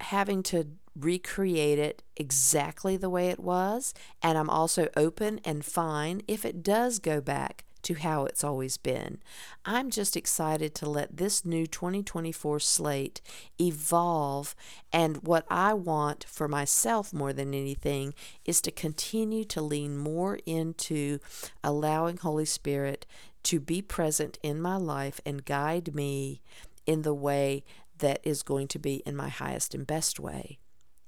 having 0.00 0.42
to 0.44 0.66
recreate 0.98 1.78
it 1.78 2.02
exactly 2.16 2.96
the 2.96 3.08
way 3.08 3.28
it 3.28 3.38
was, 3.38 3.94
and 4.22 4.36
I'm 4.36 4.50
also 4.50 4.88
open 4.96 5.40
and 5.44 5.64
fine 5.64 6.22
if 6.26 6.44
it 6.44 6.62
does 6.62 6.98
go 6.98 7.20
back 7.20 7.64
to 7.82 7.94
how 7.94 8.24
it's 8.24 8.42
always 8.42 8.76
been. 8.76 9.18
I'm 9.64 9.90
just 9.90 10.16
excited 10.16 10.74
to 10.74 10.90
let 10.90 11.16
this 11.16 11.44
new 11.44 11.66
2024 11.66 12.58
slate 12.58 13.20
evolve, 13.60 14.56
and 14.92 15.18
what 15.18 15.46
I 15.48 15.74
want 15.74 16.24
for 16.28 16.48
myself 16.48 17.12
more 17.12 17.32
than 17.32 17.54
anything 17.54 18.14
is 18.44 18.60
to 18.62 18.72
continue 18.72 19.44
to 19.44 19.62
lean 19.62 19.96
more 19.96 20.40
into 20.44 21.20
allowing 21.62 22.16
Holy 22.16 22.44
Spirit 22.44 23.06
to 23.44 23.60
be 23.60 23.80
present 23.80 24.38
in 24.42 24.60
my 24.60 24.76
life 24.76 25.20
and 25.24 25.44
guide 25.44 25.94
me 25.94 26.42
in 26.84 27.02
the 27.02 27.14
way 27.14 27.64
that 27.98 28.20
is 28.22 28.42
going 28.42 28.68
to 28.68 28.78
be 28.78 28.96
in 29.06 29.16
my 29.16 29.28
highest 29.28 29.74
and 29.74 29.86
best 29.86 30.18
way, 30.20 30.58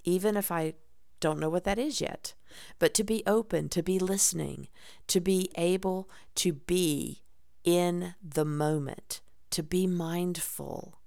even 0.04 0.36
if 0.36 0.50
I 0.50 0.74
don't 1.20 1.38
know 1.38 1.50
what 1.50 1.64
that 1.64 1.78
is 1.78 2.00
yet. 2.00 2.34
But 2.78 2.94
to 2.94 3.04
be 3.04 3.22
open, 3.26 3.68
to 3.70 3.82
be 3.82 3.98
listening, 3.98 4.68
to 5.06 5.20
be 5.20 5.50
able 5.56 6.08
to 6.36 6.52
be 6.52 7.22
in 7.62 8.14
the 8.22 8.44
moment, 8.44 9.20
to 9.50 9.62
be 9.62 9.86
mindful, 9.86 10.98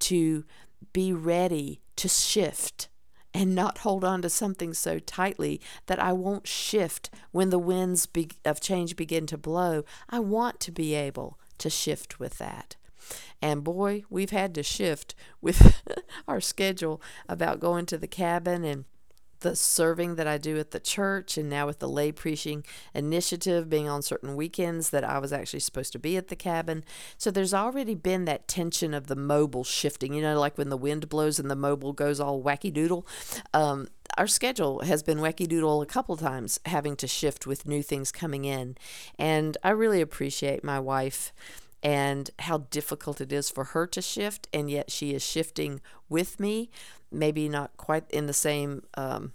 to 0.00 0.44
be 0.92 1.12
ready 1.12 1.80
to 1.96 2.08
shift 2.08 2.88
and 3.32 3.54
not 3.54 3.78
hold 3.78 4.04
on 4.04 4.22
to 4.22 4.28
something 4.28 4.74
so 4.74 4.98
tightly 4.98 5.60
that 5.86 6.00
I 6.00 6.12
won't 6.12 6.48
shift 6.48 7.10
when 7.30 7.50
the 7.50 7.58
winds 7.58 8.06
be- 8.06 8.30
of 8.44 8.60
change 8.60 8.96
begin 8.96 9.26
to 9.26 9.38
blow. 9.38 9.84
I 10.08 10.18
want 10.18 10.58
to 10.60 10.72
be 10.72 10.94
able 10.94 11.38
to 11.58 11.70
shift 11.70 12.18
with 12.18 12.38
that. 12.38 12.76
And 13.40 13.64
boy, 13.64 14.04
we've 14.10 14.30
had 14.30 14.54
to 14.54 14.62
shift 14.62 15.14
with 15.40 15.80
our 16.28 16.40
schedule 16.40 17.00
about 17.28 17.60
going 17.60 17.86
to 17.86 17.98
the 17.98 18.06
cabin 18.06 18.64
and 18.64 18.84
the 19.40 19.56
serving 19.56 20.16
that 20.16 20.26
I 20.26 20.38
do 20.38 20.58
at 20.58 20.70
the 20.70 20.80
church, 20.80 21.36
and 21.36 21.48
now 21.48 21.66
with 21.66 21.78
the 21.78 21.88
lay 21.88 22.12
preaching 22.12 22.64
initiative 22.94 23.68
being 23.68 23.88
on 23.88 24.02
certain 24.02 24.36
weekends 24.36 24.90
that 24.90 25.04
I 25.04 25.18
was 25.18 25.32
actually 25.32 25.60
supposed 25.60 25.92
to 25.92 25.98
be 25.98 26.16
at 26.16 26.28
the 26.28 26.36
cabin. 26.36 26.84
So 27.16 27.30
there's 27.30 27.54
already 27.54 27.94
been 27.94 28.26
that 28.26 28.48
tension 28.48 28.94
of 28.94 29.06
the 29.06 29.16
mobile 29.16 29.64
shifting, 29.64 30.12
you 30.14 30.22
know, 30.22 30.38
like 30.38 30.58
when 30.58 30.68
the 30.68 30.76
wind 30.76 31.08
blows 31.08 31.38
and 31.38 31.50
the 31.50 31.56
mobile 31.56 31.92
goes 31.92 32.20
all 32.20 32.42
wacky 32.42 32.72
doodle. 32.72 33.06
Um, 33.54 33.88
our 34.18 34.26
schedule 34.26 34.80
has 34.80 35.02
been 35.02 35.18
wacky 35.18 35.48
doodle 35.48 35.80
a 35.80 35.86
couple 35.86 36.16
times, 36.16 36.60
having 36.66 36.96
to 36.96 37.06
shift 37.06 37.46
with 37.46 37.66
new 37.66 37.82
things 37.82 38.12
coming 38.12 38.44
in. 38.44 38.76
And 39.18 39.56
I 39.62 39.70
really 39.70 40.00
appreciate 40.00 40.62
my 40.62 40.78
wife 40.78 41.32
and 41.82 42.30
how 42.40 42.58
difficult 42.70 43.20
it 43.20 43.32
is 43.32 43.50
for 43.50 43.64
her 43.64 43.86
to 43.86 44.02
shift, 44.02 44.48
and 44.52 44.70
yet 44.70 44.90
she 44.90 45.14
is 45.14 45.22
shifting 45.22 45.80
with 46.08 46.38
me. 46.38 46.70
Maybe 47.10 47.48
not 47.48 47.76
quite 47.76 48.10
in 48.10 48.26
the 48.26 48.32
same 48.32 48.82
um, 48.94 49.32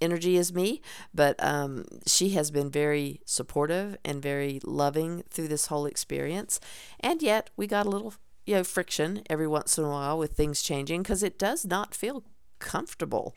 energy 0.00 0.36
as 0.36 0.52
me, 0.52 0.80
but 1.14 1.42
um, 1.42 1.84
she 2.06 2.30
has 2.30 2.50
been 2.50 2.70
very 2.70 3.20
supportive 3.24 3.96
and 4.04 4.22
very 4.22 4.60
loving 4.64 5.22
through 5.30 5.48
this 5.48 5.66
whole 5.66 5.86
experience. 5.86 6.60
And 7.00 7.22
yet, 7.22 7.50
we 7.56 7.66
got 7.66 7.86
a 7.86 7.90
little 7.90 8.14
you 8.46 8.54
know 8.54 8.64
friction 8.64 9.22
every 9.28 9.46
once 9.46 9.76
in 9.76 9.84
a 9.84 9.90
while 9.90 10.18
with 10.18 10.32
things 10.32 10.62
changing 10.62 11.02
because 11.02 11.22
it 11.22 11.38
does 11.38 11.64
not 11.64 11.94
feel 11.94 12.24
comfortable. 12.58 13.36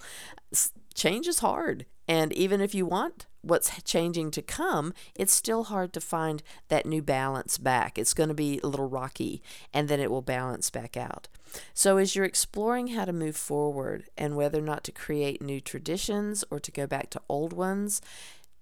Change 0.93 1.27
is 1.27 1.39
hard, 1.39 1.85
and 2.07 2.31
even 2.33 2.61
if 2.61 2.73
you 2.73 2.85
want 2.85 3.25
what's 3.41 3.81
changing 3.83 4.31
to 4.31 4.41
come, 4.41 4.93
it's 5.15 5.33
still 5.33 5.65
hard 5.65 5.93
to 5.93 6.01
find 6.01 6.43
that 6.67 6.85
new 6.85 7.01
balance 7.01 7.57
back. 7.57 7.97
It's 7.97 8.13
going 8.13 8.29
to 8.29 8.35
be 8.35 8.59
a 8.63 8.67
little 8.67 8.89
rocky 8.89 9.41
and 9.73 9.87
then 9.87 9.99
it 9.99 10.11
will 10.11 10.21
balance 10.21 10.69
back 10.69 10.97
out. 10.97 11.27
So, 11.73 11.97
as 11.97 12.15
you're 12.15 12.25
exploring 12.25 12.89
how 12.89 13.05
to 13.05 13.13
move 13.13 13.35
forward 13.35 14.05
and 14.17 14.35
whether 14.35 14.59
or 14.59 14.63
not 14.63 14.83
to 14.83 14.91
create 14.91 15.41
new 15.41 15.59
traditions 15.59 16.43
or 16.51 16.59
to 16.59 16.71
go 16.71 16.85
back 16.85 17.09
to 17.11 17.21
old 17.27 17.53
ones, 17.53 18.01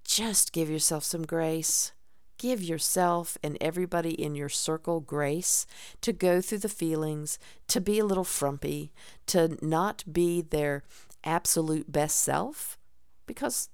just 0.05 0.53
give 0.53 0.69
yourself 0.69 1.03
some 1.03 1.25
grace. 1.25 1.91
give 2.37 2.61
yourself 2.61 3.37
and 3.43 3.57
everybody 3.59 4.11
in 4.11 4.35
your 4.35 4.49
circle 4.49 4.99
grace 4.99 5.65
to 6.01 6.13
go 6.13 6.39
through 6.39 6.59
the 6.59 6.69
feelings, 6.69 7.39
to 7.67 7.81
be 7.81 7.99
a 7.99 8.05
little 8.05 8.23
frumpy, 8.23 8.91
to 9.25 9.57
not 9.61 10.03
be 10.11 10.41
their 10.41 10.83
absolute 11.23 11.91
best 11.91 12.19
self 12.19 12.77
because 13.25 13.69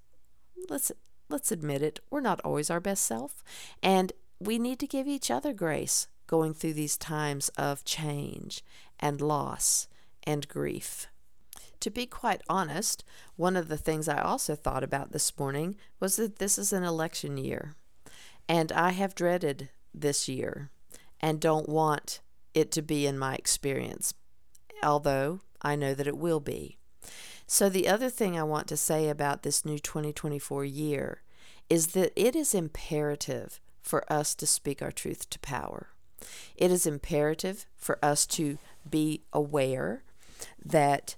let's 0.69 0.91
let's 1.29 1.51
admit 1.51 1.81
it, 1.81 1.99
we're 2.09 2.21
not 2.21 2.41
always 2.41 2.69
our 2.69 2.79
best 2.79 3.03
self 3.05 3.43
and 3.81 4.11
we 4.39 4.59
need 4.59 4.79
to 4.79 4.87
give 4.87 5.07
each 5.07 5.31
other 5.31 5.53
grace 5.53 6.07
going 6.27 6.53
through 6.53 6.73
these 6.73 6.97
times 6.97 7.49
of 7.57 7.85
change 7.85 8.63
and 8.99 9.21
loss 9.21 9.87
and 10.23 10.47
grief. 10.47 11.07
To 11.79 11.89
be 11.89 12.05
quite 12.05 12.41
honest, 12.47 13.03
one 13.35 13.57
of 13.57 13.67
the 13.67 13.77
things 13.77 14.07
I 14.07 14.21
also 14.21 14.55
thought 14.55 14.83
about 14.83 15.11
this 15.11 15.37
morning 15.37 15.75
was 15.99 16.15
that 16.15 16.37
this 16.37 16.57
is 16.57 16.71
an 16.71 16.83
election 16.83 17.37
year. 17.37 17.75
And 18.47 18.71
I 18.71 18.91
have 18.91 19.15
dreaded 19.15 19.69
this 19.93 20.29
year 20.29 20.69
and 21.19 21.39
don't 21.39 21.67
want 21.67 22.21
it 22.53 22.71
to 22.71 22.81
be 22.81 23.05
in 23.05 23.17
my 23.17 23.35
experience, 23.35 24.13
although 24.81 25.41
I 25.61 25.75
know 25.75 25.93
that 25.93 26.07
it 26.07 26.17
will 26.17 26.39
be. 26.39 26.77
So, 27.53 27.69
the 27.69 27.87
other 27.87 28.09
thing 28.09 28.35
I 28.35 28.41
want 28.41 28.65
to 28.69 28.75
say 28.75 29.09
about 29.09 29.43
this 29.43 29.63
new 29.63 29.77
2024 29.77 30.65
year 30.65 31.21
is 31.69 31.89
that 31.89 32.11
it 32.15 32.35
is 32.35 32.55
imperative 32.55 33.59
for 33.79 34.11
us 34.11 34.33
to 34.33 34.47
speak 34.47 34.81
our 34.81 34.91
truth 34.91 35.29
to 35.29 35.37
power. 35.37 35.89
It 36.55 36.71
is 36.71 36.87
imperative 36.87 37.67
for 37.77 37.99
us 38.03 38.25
to 38.37 38.57
be 38.89 39.21
aware 39.31 40.01
that 40.65 41.15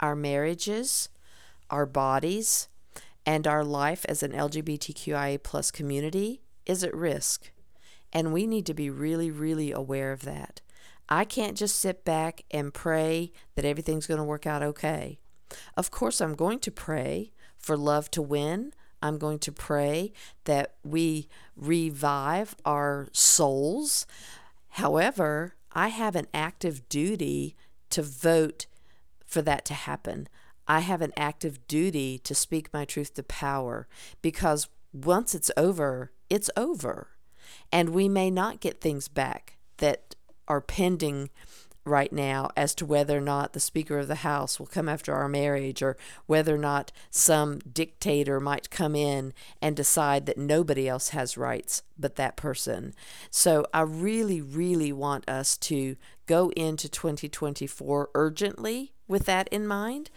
our 0.00 0.14
marriages, 0.14 1.08
our 1.70 1.86
bodies, 1.86 2.68
and 3.24 3.46
our 3.46 3.64
life 3.64 4.04
as 4.06 4.22
an 4.22 4.32
LGBTQIA 4.32 5.42
plus 5.42 5.70
community 5.70 6.42
is 6.66 6.84
at 6.84 6.94
risk. 6.94 7.52
And 8.12 8.34
we 8.34 8.46
need 8.46 8.66
to 8.66 8.74
be 8.74 8.90
really, 8.90 9.30
really 9.30 9.72
aware 9.72 10.12
of 10.12 10.26
that. 10.26 10.60
I 11.08 11.24
can't 11.24 11.56
just 11.56 11.78
sit 11.78 12.04
back 12.04 12.44
and 12.50 12.74
pray 12.74 13.32
that 13.54 13.64
everything's 13.64 14.06
going 14.06 14.18
to 14.18 14.24
work 14.24 14.46
out 14.46 14.62
okay. 14.62 15.20
Of 15.76 15.90
course, 15.90 16.20
I'm 16.20 16.34
going 16.34 16.58
to 16.60 16.70
pray 16.70 17.32
for 17.58 17.76
love 17.76 18.10
to 18.12 18.22
win. 18.22 18.72
I'm 19.02 19.18
going 19.18 19.38
to 19.40 19.52
pray 19.52 20.12
that 20.44 20.74
we 20.84 21.28
revive 21.56 22.54
our 22.64 23.08
souls. 23.12 24.06
However, 24.70 25.54
I 25.72 25.88
have 25.88 26.16
an 26.16 26.26
active 26.34 26.88
duty 26.88 27.56
to 27.90 28.02
vote 28.02 28.66
for 29.24 29.42
that 29.42 29.64
to 29.66 29.74
happen. 29.74 30.28
I 30.66 30.80
have 30.80 31.02
an 31.02 31.12
active 31.16 31.66
duty 31.66 32.18
to 32.18 32.34
speak 32.34 32.72
my 32.72 32.84
truth 32.84 33.14
to 33.14 33.22
power 33.22 33.88
because 34.22 34.68
once 34.92 35.34
it's 35.34 35.50
over, 35.56 36.12
it's 36.28 36.50
over. 36.56 37.08
And 37.72 37.90
we 37.90 38.08
may 38.08 38.30
not 38.30 38.60
get 38.60 38.80
things 38.80 39.08
back 39.08 39.56
that 39.78 40.14
are 40.46 40.60
pending 40.60 41.30
right 41.90 42.12
now 42.12 42.50
as 42.56 42.74
to 42.76 42.86
whether 42.86 43.18
or 43.18 43.20
not 43.20 43.52
the 43.52 43.60
Speaker 43.60 43.98
of 43.98 44.08
the 44.08 44.16
House 44.16 44.58
will 44.58 44.66
come 44.66 44.88
after 44.88 45.14
our 45.14 45.28
marriage 45.28 45.82
or 45.82 45.96
whether 46.26 46.54
or 46.54 46.58
not 46.58 46.92
some 47.10 47.58
dictator 47.58 48.40
might 48.40 48.70
come 48.70 48.96
in 48.96 49.34
and 49.60 49.76
decide 49.76 50.26
that 50.26 50.38
nobody 50.38 50.88
else 50.88 51.10
has 51.10 51.36
rights 51.36 51.82
but 51.98 52.16
that 52.16 52.36
person. 52.36 52.94
So 53.30 53.66
I 53.74 53.82
really, 53.82 54.40
really 54.40 54.92
want 54.92 55.28
us 55.28 55.56
to 55.58 55.96
go 56.26 56.50
into 56.56 56.88
2024 56.88 58.10
urgently 58.14 58.92
with 59.08 59.26
that 59.26 59.48
in 59.48 59.66
mind. 59.66 60.10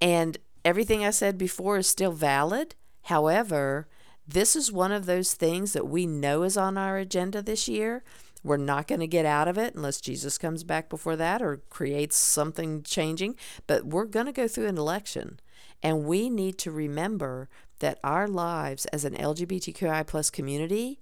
And 0.00 0.38
everything 0.64 1.04
I 1.04 1.10
said 1.10 1.36
before 1.36 1.78
is 1.78 1.86
still 1.86 2.12
valid. 2.12 2.74
However, 3.02 3.88
this 4.26 4.54
is 4.54 4.70
one 4.70 4.92
of 4.92 5.06
those 5.06 5.34
things 5.34 5.72
that 5.72 5.88
we 5.88 6.06
know 6.06 6.44
is 6.44 6.56
on 6.56 6.78
our 6.78 6.96
agenda 6.96 7.42
this 7.42 7.68
year. 7.68 8.04
We're 8.42 8.56
not 8.56 8.88
going 8.88 9.00
to 9.00 9.06
get 9.06 9.24
out 9.24 9.48
of 9.48 9.56
it 9.56 9.74
unless 9.74 10.00
Jesus 10.00 10.38
comes 10.38 10.64
back 10.64 10.88
before 10.88 11.16
that 11.16 11.42
or 11.42 11.62
creates 11.70 12.16
something 12.16 12.82
changing. 12.82 13.36
But 13.66 13.86
we're 13.86 14.04
going 14.04 14.26
to 14.26 14.32
go 14.32 14.48
through 14.48 14.66
an 14.66 14.78
election. 14.78 15.40
And 15.82 16.04
we 16.04 16.30
need 16.30 16.58
to 16.58 16.70
remember 16.70 17.48
that 17.80 17.98
our 18.04 18.28
lives 18.28 18.86
as 18.86 19.04
an 19.04 19.14
LGBTQI 19.14 20.06
plus 20.06 20.30
community 20.30 21.00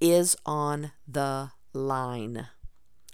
is 0.00 0.36
on 0.44 0.92
the 1.06 1.50
line. 1.72 2.48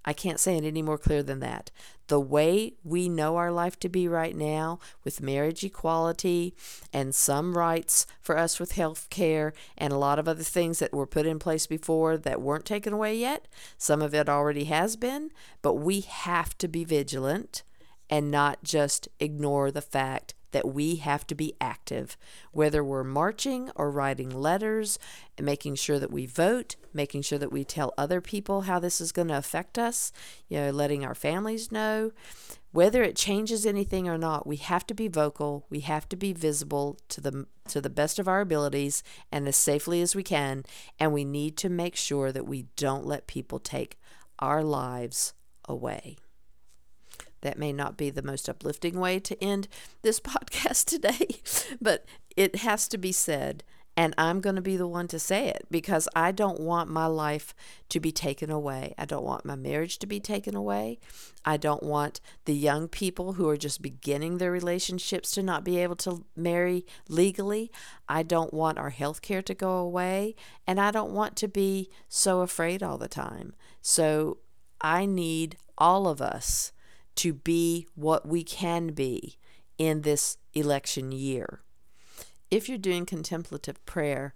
I 0.04 0.12
can't 0.12 0.40
say 0.40 0.56
it 0.56 0.64
any 0.64 0.82
more 0.82 0.98
clear 0.98 1.22
than 1.22 1.40
that. 1.40 1.70
The 2.08 2.20
way 2.20 2.74
we 2.84 3.08
know 3.08 3.36
our 3.36 3.50
life 3.50 3.78
to 3.80 3.88
be 3.88 4.06
right 4.06 4.36
now, 4.36 4.78
with 5.02 5.20
marriage 5.20 5.64
equality 5.64 6.54
and 6.92 7.14
some 7.14 7.56
rights 7.56 8.06
for 8.20 8.38
us 8.38 8.60
with 8.60 8.72
health 8.72 9.08
care 9.10 9.52
and 9.76 9.92
a 9.92 9.98
lot 9.98 10.18
of 10.18 10.28
other 10.28 10.44
things 10.44 10.78
that 10.78 10.92
were 10.92 11.06
put 11.06 11.26
in 11.26 11.38
place 11.38 11.66
before 11.66 12.16
that 12.16 12.40
weren't 12.40 12.64
taken 12.64 12.92
away 12.92 13.16
yet, 13.16 13.48
some 13.76 14.02
of 14.02 14.14
it 14.14 14.28
already 14.28 14.64
has 14.64 14.94
been, 14.96 15.30
but 15.62 15.74
we 15.74 16.00
have 16.00 16.56
to 16.58 16.68
be 16.68 16.84
vigilant 16.84 17.64
and 18.08 18.30
not 18.30 18.62
just 18.62 19.08
ignore 19.18 19.72
the 19.72 19.82
fact 19.82 20.34
that 20.52 20.68
we 20.68 20.96
have 20.96 21.26
to 21.26 21.34
be 21.34 21.54
active, 21.60 22.16
whether 22.52 22.82
we're 22.82 23.04
marching 23.04 23.70
or 23.74 23.90
writing 23.90 24.30
letters, 24.30 24.98
making 25.40 25.74
sure 25.74 25.98
that 25.98 26.10
we 26.10 26.26
vote, 26.26 26.76
making 26.92 27.22
sure 27.22 27.38
that 27.38 27.52
we 27.52 27.64
tell 27.64 27.92
other 27.98 28.20
people 28.20 28.62
how 28.62 28.78
this 28.78 29.00
is 29.00 29.12
going 29.12 29.28
to 29.28 29.36
affect 29.36 29.78
us, 29.78 30.12
you 30.48 30.58
know, 30.58 30.70
letting 30.70 31.04
our 31.04 31.14
families 31.14 31.70
know. 31.70 32.12
Whether 32.72 33.02
it 33.02 33.16
changes 33.16 33.64
anything 33.64 34.06
or 34.06 34.18
not, 34.18 34.46
we 34.46 34.56
have 34.56 34.86
to 34.88 34.94
be 34.94 35.08
vocal, 35.08 35.64
we 35.70 35.80
have 35.80 36.08
to 36.10 36.16
be 36.16 36.32
visible 36.32 36.98
to 37.08 37.20
the 37.20 37.46
to 37.68 37.80
the 37.80 37.90
best 37.90 38.18
of 38.18 38.28
our 38.28 38.40
abilities 38.40 39.02
and 39.32 39.48
as 39.48 39.56
safely 39.56 40.00
as 40.02 40.14
we 40.14 40.22
can, 40.22 40.62
and 41.00 41.12
we 41.12 41.24
need 41.24 41.56
to 41.56 41.68
make 41.68 41.96
sure 41.96 42.30
that 42.32 42.46
we 42.46 42.66
don't 42.76 43.06
let 43.06 43.26
people 43.26 43.58
take 43.58 43.98
our 44.38 44.62
lives 44.62 45.32
away. 45.66 46.16
That 47.46 47.60
may 47.60 47.72
not 47.72 47.96
be 47.96 48.10
the 48.10 48.24
most 48.24 48.48
uplifting 48.48 48.98
way 48.98 49.20
to 49.20 49.40
end 49.40 49.68
this 50.02 50.18
podcast 50.32 50.86
today, 50.86 51.28
but 51.80 52.04
it 52.36 52.56
has 52.56 52.88
to 52.88 52.98
be 52.98 53.12
said. 53.12 53.62
And 53.96 54.14
I'm 54.18 54.40
going 54.40 54.56
to 54.56 54.62
be 54.62 54.76
the 54.76 54.88
one 54.88 55.06
to 55.08 55.20
say 55.20 55.46
it 55.46 55.64
because 55.70 56.08
I 56.16 56.32
don't 56.32 56.58
want 56.58 56.90
my 56.90 57.06
life 57.06 57.54
to 57.90 58.00
be 58.00 58.10
taken 58.10 58.50
away. 58.50 58.94
I 58.98 59.04
don't 59.04 59.24
want 59.24 59.44
my 59.44 59.54
marriage 59.54 60.00
to 60.00 60.08
be 60.08 60.18
taken 60.18 60.56
away. 60.56 60.98
I 61.44 61.56
don't 61.56 61.84
want 61.84 62.20
the 62.46 62.54
young 62.54 62.88
people 62.88 63.34
who 63.34 63.48
are 63.48 63.56
just 63.56 63.80
beginning 63.80 64.38
their 64.38 64.50
relationships 64.50 65.30
to 65.30 65.42
not 65.42 65.62
be 65.62 65.78
able 65.78 65.96
to 65.96 66.24
marry 66.34 66.84
legally. 67.08 67.70
I 68.08 68.24
don't 68.24 68.52
want 68.52 68.76
our 68.76 68.90
health 68.90 69.22
care 69.22 69.42
to 69.42 69.54
go 69.54 69.76
away. 69.76 70.34
And 70.66 70.80
I 70.80 70.90
don't 70.90 71.12
want 71.12 71.36
to 71.36 71.46
be 71.46 71.90
so 72.08 72.40
afraid 72.40 72.82
all 72.82 72.98
the 72.98 73.06
time. 73.06 73.54
So 73.82 74.38
I 74.80 75.06
need 75.06 75.58
all 75.78 76.08
of 76.08 76.20
us 76.20 76.72
to 77.16 77.32
be 77.32 77.86
what 77.94 78.26
we 78.26 78.42
can 78.42 78.88
be 78.88 79.36
in 79.78 80.02
this 80.02 80.38
election 80.54 81.12
year. 81.12 81.60
If 82.50 82.68
you're 82.68 82.78
doing 82.78 83.06
contemplative 83.06 83.84
prayer, 83.86 84.34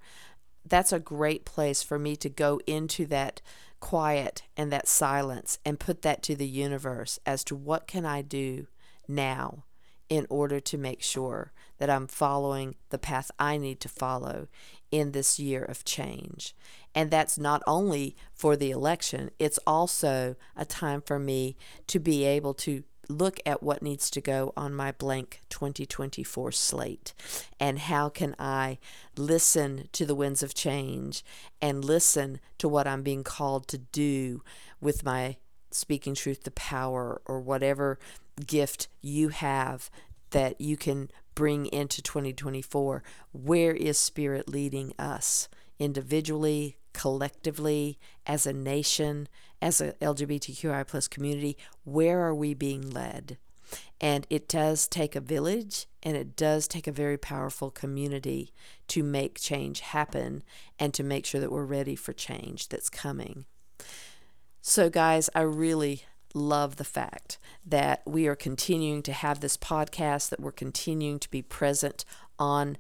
that's 0.64 0.92
a 0.92 1.00
great 1.00 1.44
place 1.44 1.82
for 1.82 1.98
me 1.98 2.16
to 2.16 2.28
go 2.28 2.60
into 2.66 3.06
that 3.06 3.40
quiet 3.78 4.42
and 4.56 4.70
that 4.72 4.88
silence 4.88 5.58
and 5.64 5.80
put 5.80 6.02
that 6.02 6.22
to 6.24 6.36
the 6.36 6.46
universe 6.46 7.18
as 7.24 7.42
to 7.44 7.56
what 7.56 7.86
can 7.86 8.04
I 8.04 8.22
do 8.22 8.66
now 9.08 9.64
in 10.11 10.27
order 10.29 10.61
to 10.61 10.77
make 10.77 11.03
sure 11.03 11.53
that 11.79 11.88
I'm 11.88 12.07
following 12.07 12.75
the 12.90 12.99
path 12.99 13.31
I 13.38 13.57
need 13.57 13.81
to 13.81 13.88
follow 13.88 14.49
in 14.90 15.12
this 15.12 15.38
year 15.38 15.64
of 15.64 15.85
change. 15.85 16.55
And 16.94 17.11
that's 17.11 17.38
not 17.38 17.62
only 17.66 18.16
for 18.35 18.57
the 18.57 18.73
election, 18.73 19.31
it's 19.38 19.61
also 19.66 20.35
a 20.57 20.64
time 20.64 21.01
for 21.01 21.18
me 21.18 21.57
to 21.87 22.01
be 22.01 22.25
able 22.25 22.53
to 22.55 22.83
look 23.09 23.40
at 23.44 23.62
what 23.62 23.83
needs 23.83 24.11
to 24.11 24.20
go 24.20 24.53
on 24.57 24.75
my 24.75 24.92
blank 24.92 25.42
2024 25.51 26.53
slate 26.53 27.12
and 27.59 27.81
how 27.81 28.09
can 28.09 28.37
I 28.38 28.79
listen 29.16 29.88
to 29.92 30.07
the 30.07 30.14
winds 30.14 30.44
of 30.44 30.55
change 30.55 31.25
and 31.61 31.85
listen 31.85 32.38
to 32.59 32.68
what 32.68 32.87
I'm 32.87 33.03
being 33.03 33.25
called 33.25 33.66
to 33.68 33.79
do 33.79 34.42
with 34.81 35.05
my 35.05 35.37
speaking 35.73 36.14
truth 36.14 36.44
to 36.44 36.51
power 36.53 37.20
or 37.27 37.40
whatever 37.40 37.99
gift 38.46 38.88
you 39.00 39.29
have 39.29 39.90
that 40.31 40.61
you 40.61 40.76
can 40.76 41.11
bring 41.35 41.66
into 41.66 42.03
2024 42.03 43.03
where 43.33 43.74
is 43.74 43.98
spirit 43.98 44.48
leading 44.48 44.92
us 44.98 45.48
individually 45.79 46.76
collectively, 46.92 47.98
as 48.26 48.46
a 48.46 48.53
nation, 48.53 49.29
as 49.61 49.81
a 49.81 49.92
LGBTQI 49.94 50.87
plus 50.87 51.09
community, 51.09 51.57
where 51.85 52.20
are 52.20 52.35
we 52.35 52.55
being 52.55 52.90
led? 52.90 53.38
And 54.00 54.26
it 54.31 54.48
does 54.48 54.88
take 54.88 55.14
a 55.14 55.20
village 55.20 55.87
and 56.03 56.16
it 56.16 56.35
does 56.35 56.66
take 56.66 56.87
a 56.87 56.92
very 56.92 57.18
powerful 57.18 57.70
community 57.70 58.53
to 58.88 59.03
make 59.03 59.38
change 59.38 59.81
happen 59.81 60.42
and 60.79 60.92
to 60.94 61.05
make 61.05 61.26
sure 61.26 61.40
that 61.40 61.53
we're 61.53 61.64
ready 61.64 61.94
for 61.94 62.12
change 62.12 62.68
that's 62.68 62.88
coming. 62.88 63.44
So, 64.61 64.90
guys, 64.90 65.31
I 65.35 65.42
really 65.42 66.03
love 66.34 66.76
the 66.76 66.84
fact 66.84 67.38
that 67.66 68.02
we 68.06 68.26
are 68.26 68.36
continuing 68.36 69.02
to 69.02 69.12
have 69.12 69.40
this 69.40 69.56
podcast, 69.56 70.30
that 70.30 70.40
we're 70.40 70.52
continuing 70.52 71.18
to 71.18 71.30
be 71.30 71.42
present 71.42 72.04
on 72.38 72.76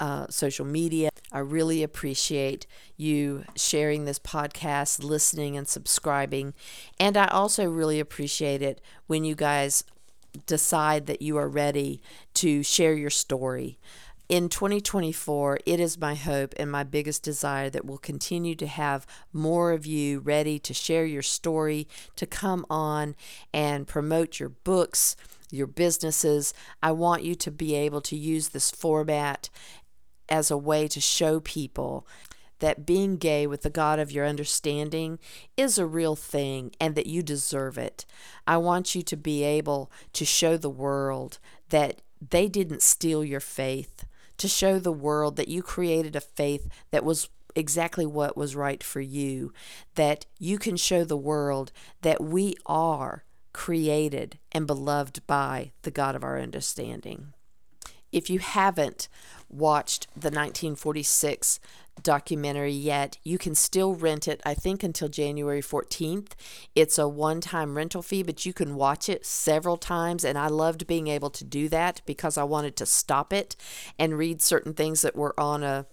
uh, 0.00 0.26
social 0.28 0.64
media. 0.64 1.08
I 1.32 1.38
really 1.38 1.82
appreciate 1.82 2.66
you 2.96 3.44
sharing 3.56 4.04
this 4.04 4.18
podcast, 4.18 5.02
listening, 5.02 5.56
and 5.56 5.66
subscribing. 5.66 6.54
And 7.00 7.16
I 7.16 7.26
also 7.26 7.64
really 7.64 8.00
appreciate 8.00 8.62
it 8.62 8.80
when 9.06 9.24
you 9.24 9.34
guys 9.34 9.84
decide 10.44 11.06
that 11.06 11.22
you 11.22 11.36
are 11.38 11.48
ready 11.48 12.02
to 12.34 12.62
share 12.62 12.94
your 12.94 13.10
story. 13.10 13.78
In 14.28 14.48
2024, 14.48 15.60
it 15.66 15.78
is 15.78 16.00
my 16.00 16.16
hope 16.16 16.52
and 16.56 16.68
my 16.68 16.82
biggest 16.82 17.22
desire 17.22 17.70
that 17.70 17.84
we'll 17.84 17.96
continue 17.96 18.56
to 18.56 18.66
have 18.66 19.06
more 19.32 19.70
of 19.70 19.86
you 19.86 20.18
ready 20.18 20.58
to 20.58 20.74
share 20.74 21.04
your 21.04 21.22
story, 21.22 21.86
to 22.16 22.26
come 22.26 22.66
on 22.68 23.14
and 23.54 23.86
promote 23.86 24.40
your 24.40 24.48
books, 24.48 25.14
your 25.52 25.68
businesses. 25.68 26.52
I 26.82 26.90
want 26.90 27.22
you 27.22 27.36
to 27.36 27.52
be 27.52 27.76
able 27.76 28.00
to 28.00 28.16
use 28.16 28.48
this 28.48 28.68
format 28.68 29.48
as 30.28 30.50
a 30.50 30.58
way 30.58 30.88
to 30.88 31.00
show 31.00 31.38
people 31.38 32.04
that 32.58 32.84
being 32.84 33.18
gay 33.18 33.46
with 33.46 33.62
the 33.62 33.70
God 33.70 34.00
of 34.00 34.10
your 34.10 34.26
understanding 34.26 35.20
is 35.56 35.78
a 35.78 35.86
real 35.86 36.16
thing 36.16 36.72
and 36.80 36.96
that 36.96 37.06
you 37.06 37.22
deserve 37.22 37.78
it. 37.78 38.04
I 38.44 38.56
want 38.56 38.96
you 38.96 39.02
to 39.02 39.16
be 39.16 39.44
able 39.44 39.88
to 40.14 40.24
show 40.24 40.56
the 40.56 40.68
world 40.68 41.38
that 41.68 42.02
they 42.28 42.48
didn't 42.48 42.82
steal 42.82 43.24
your 43.24 43.40
faith, 43.40 44.04
to 44.38 44.48
show 44.48 44.78
the 44.78 44.92
world 44.92 45.36
that 45.36 45.48
you 45.48 45.62
created 45.62 46.16
a 46.16 46.20
faith 46.20 46.68
that 46.90 47.04
was 47.04 47.28
exactly 47.54 48.06
what 48.06 48.36
was 48.36 48.54
right 48.54 48.82
for 48.82 49.00
you, 49.00 49.52
that 49.94 50.26
you 50.38 50.58
can 50.58 50.76
show 50.76 51.04
the 51.04 51.16
world 51.16 51.72
that 52.02 52.22
we 52.22 52.54
are 52.66 53.24
created 53.52 54.38
and 54.52 54.66
beloved 54.66 55.26
by 55.26 55.72
the 55.82 55.90
God 55.90 56.14
of 56.14 56.22
our 56.22 56.38
understanding. 56.38 57.32
If 58.12 58.28
you 58.30 58.38
haven't 58.38 59.08
watched 59.48 60.06
the 60.14 60.28
1946 60.28 61.58
documentary 62.02 62.72
yet, 62.72 63.18
you 63.22 63.38
can 63.38 63.54
still 63.54 63.94
rent 63.94 64.28
it, 64.28 64.40
I 64.44 64.54
think, 64.54 64.82
until 64.82 65.08
January 65.08 65.62
14th. 65.62 66.32
It's 66.74 66.98
a 66.98 67.08
one 67.08 67.40
time 67.40 67.76
rental 67.76 68.02
fee, 68.02 68.22
but 68.22 68.46
you 68.46 68.52
can 68.52 68.76
watch 68.76 69.08
it 69.08 69.26
several 69.26 69.76
times. 69.76 70.24
And 70.24 70.38
I 70.38 70.48
loved 70.48 70.86
being 70.86 71.08
able 71.08 71.30
to 71.30 71.44
do 71.44 71.68
that 71.70 72.02
because 72.06 72.36
I 72.38 72.44
wanted 72.44 72.76
to 72.76 72.86
stop 72.86 73.32
it 73.32 73.56
and 73.98 74.18
read 74.18 74.40
certain 74.42 74.74
things 74.74 75.02
that 75.02 75.16
were 75.16 75.38
on 75.38 75.62
a 75.62 75.86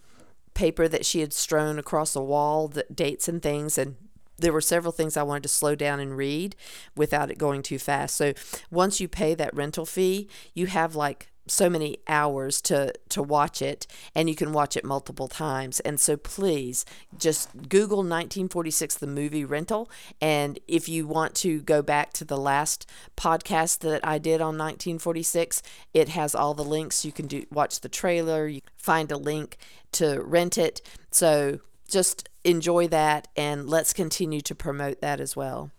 paper 0.53 0.87
that 0.87 1.05
she 1.05 1.21
had 1.21 1.33
strewn 1.33 1.79
across 1.79 2.13
the 2.13 2.21
wall, 2.21 2.67
the 2.67 2.85
dates 2.93 3.27
and 3.27 3.41
things. 3.41 3.77
And 3.77 3.95
there 4.37 4.53
were 4.53 4.61
several 4.61 4.91
things 4.91 5.17
I 5.17 5.23
wanted 5.23 5.43
to 5.43 5.49
slow 5.49 5.75
down 5.75 5.99
and 5.99 6.17
read 6.17 6.55
without 6.95 7.31
it 7.31 7.37
going 7.37 7.63
too 7.63 7.79
fast. 7.79 8.15
So 8.15 8.33
once 8.69 8.99
you 8.99 9.07
pay 9.07 9.35
that 9.35 9.55
rental 9.55 9.85
fee, 9.85 10.27
you 10.53 10.67
have 10.67 10.95
like 10.95 11.29
so 11.47 11.69
many 11.69 11.97
hours 12.07 12.61
to 12.61 12.93
to 13.09 13.21
watch 13.21 13.61
it 13.61 13.85
and 14.15 14.29
you 14.29 14.35
can 14.35 14.53
watch 14.53 14.77
it 14.77 14.85
multiple 14.85 15.27
times. 15.27 15.79
And 15.81 15.99
so 15.99 16.15
please 16.17 16.85
just 17.17 17.69
google 17.69 17.97
1946 17.97 18.95
the 18.95 19.07
movie 19.07 19.45
rental. 19.45 19.89
And 20.21 20.59
if 20.67 20.87
you 20.87 21.07
want 21.07 21.35
to 21.35 21.61
go 21.61 21.81
back 21.81 22.13
to 22.13 22.25
the 22.25 22.37
last 22.37 22.89
podcast 23.17 23.79
that 23.79 24.05
i 24.05 24.17
did 24.17 24.41
on 24.41 24.57
1946 24.57 25.61
it 25.93 26.09
has 26.09 26.33
all 26.33 26.53
the 26.53 26.63
links. 26.63 27.05
You 27.05 27.11
can 27.11 27.27
do 27.27 27.45
watch 27.51 27.81
the 27.81 27.89
trailer. 27.89 28.47
You 28.47 28.61
find 28.77 29.11
a 29.11 29.17
link 29.17 29.57
to 29.93 30.21
rent 30.21 30.57
it. 30.57 30.81
So 31.11 31.59
just 31.87 32.29
enjoy 32.43 32.87
that 32.87 33.27
and 33.35 33.69
let's 33.69 33.93
continue 33.93 34.41
to 34.41 34.55
promote 34.55 35.01
that 35.01 35.19
as 35.19 35.35
well. 35.35 35.71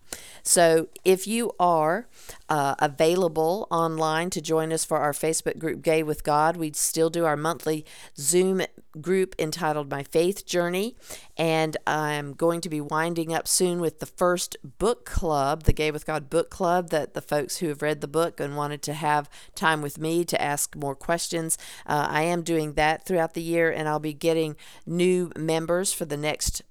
So, 0.43 0.87
if 1.03 1.27
you 1.27 1.51
are 1.59 2.07
uh, 2.49 2.75
available 2.79 3.67
online 3.71 4.29
to 4.31 4.41
join 4.41 4.71
us 4.71 4.85
for 4.85 4.97
our 4.97 5.11
Facebook 5.11 5.57
group 5.57 5.81
Gay 5.81 6.03
with 6.03 6.23
God, 6.23 6.57
we 6.57 6.71
still 6.73 7.09
do 7.09 7.25
our 7.25 7.37
monthly 7.37 7.85
Zoom 8.17 8.61
group 9.01 9.35
entitled 9.37 9.89
My 9.89 10.03
Faith 10.03 10.45
Journey. 10.45 10.95
And 11.37 11.77
I'm 11.85 12.33
going 12.33 12.61
to 12.61 12.69
be 12.69 12.81
winding 12.81 13.33
up 13.33 13.47
soon 13.47 13.79
with 13.81 13.99
the 13.99 14.05
first 14.05 14.57
book 14.63 15.05
club, 15.05 15.63
the 15.63 15.73
Gay 15.73 15.91
with 15.91 16.05
God 16.05 16.29
book 16.29 16.49
club, 16.49 16.89
that 16.89 17.13
the 17.13 17.21
folks 17.21 17.57
who 17.57 17.67
have 17.67 17.81
read 17.81 18.01
the 18.01 18.07
book 18.07 18.39
and 18.39 18.55
wanted 18.55 18.81
to 18.83 18.93
have 18.93 19.29
time 19.53 19.81
with 19.81 19.99
me 19.99 20.23
to 20.25 20.41
ask 20.41 20.75
more 20.75 20.95
questions. 20.95 21.57
Uh, 21.85 22.07
I 22.09 22.23
am 22.23 22.43
doing 22.43 22.73
that 22.73 23.05
throughout 23.05 23.33
the 23.33 23.41
year, 23.41 23.71
and 23.71 23.87
I'll 23.87 23.99
be 23.99 24.13
getting 24.13 24.55
new 24.85 25.31
members 25.35 25.91
for 25.91 26.05
the 26.05 26.17
next 26.17 26.61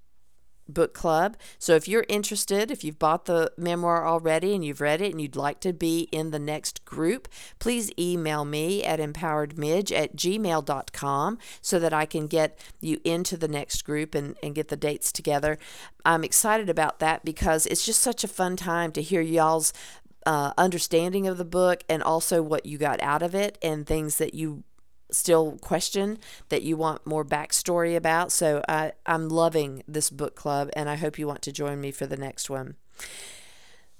book 0.68 0.94
club. 0.94 1.36
So 1.58 1.74
if 1.74 1.88
you're 1.88 2.06
interested, 2.08 2.70
if 2.70 2.84
you've 2.84 2.98
bought 2.98 3.26
the 3.26 3.52
memoir 3.56 4.06
already 4.06 4.54
and 4.54 4.64
you've 4.64 4.80
read 4.80 5.00
it 5.00 5.12
and 5.12 5.20
you'd 5.20 5.36
like 5.36 5.60
to 5.60 5.72
be 5.72 6.08
in 6.12 6.30
the 6.30 6.38
next 6.38 6.84
group, 6.84 7.28
please 7.58 7.90
email 7.98 8.44
me 8.44 8.84
at 8.84 9.00
empoweredmidge 9.00 9.92
at 9.92 10.16
gmail.com 10.16 11.38
so 11.60 11.78
that 11.78 11.92
I 11.92 12.06
can 12.06 12.26
get 12.26 12.58
you 12.80 13.00
into 13.04 13.36
the 13.36 13.48
next 13.48 13.82
group 13.82 14.14
and, 14.14 14.36
and 14.42 14.54
get 14.54 14.68
the 14.68 14.76
dates 14.76 15.12
together. 15.12 15.58
I'm 16.04 16.24
excited 16.24 16.68
about 16.68 16.98
that 16.98 17.24
because 17.24 17.66
it's 17.66 17.84
just 17.84 18.00
such 18.00 18.24
a 18.24 18.28
fun 18.28 18.56
time 18.56 18.92
to 18.92 19.02
hear 19.02 19.20
y'all's 19.20 19.72
uh, 20.26 20.52
understanding 20.56 21.26
of 21.26 21.36
the 21.38 21.44
book 21.44 21.84
and 21.88 22.02
also 22.02 22.42
what 22.42 22.66
you 22.66 22.78
got 22.78 23.02
out 23.02 23.22
of 23.22 23.34
it 23.34 23.58
and 23.62 23.86
things 23.86 24.16
that 24.18 24.34
you 24.34 24.64
still 25.14 25.58
question 25.58 26.18
that 26.48 26.62
you 26.62 26.76
want 26.76 27.06
more 27.06 27.24
backstory 27.24 27.96
about. 27.96 28.32
So 28.32 28.62
I, 28.68 28.92
I'm 29.06 29.28
loving 29.28 29.82
this 29.88 30.10
book 30.10 30.34
club, 30.34 30.70
and 30.74 30.88
I 30.88 30.96
hope 30.96 31.18
you 31.18 31.26
want 31.26 31.42
to 31.42 31.52
join 31.52 31.80
me 31.80 31.90
for 31.90 32.06
the 32.06 32.16
next 32.16 32.50
one. 32.50 32.76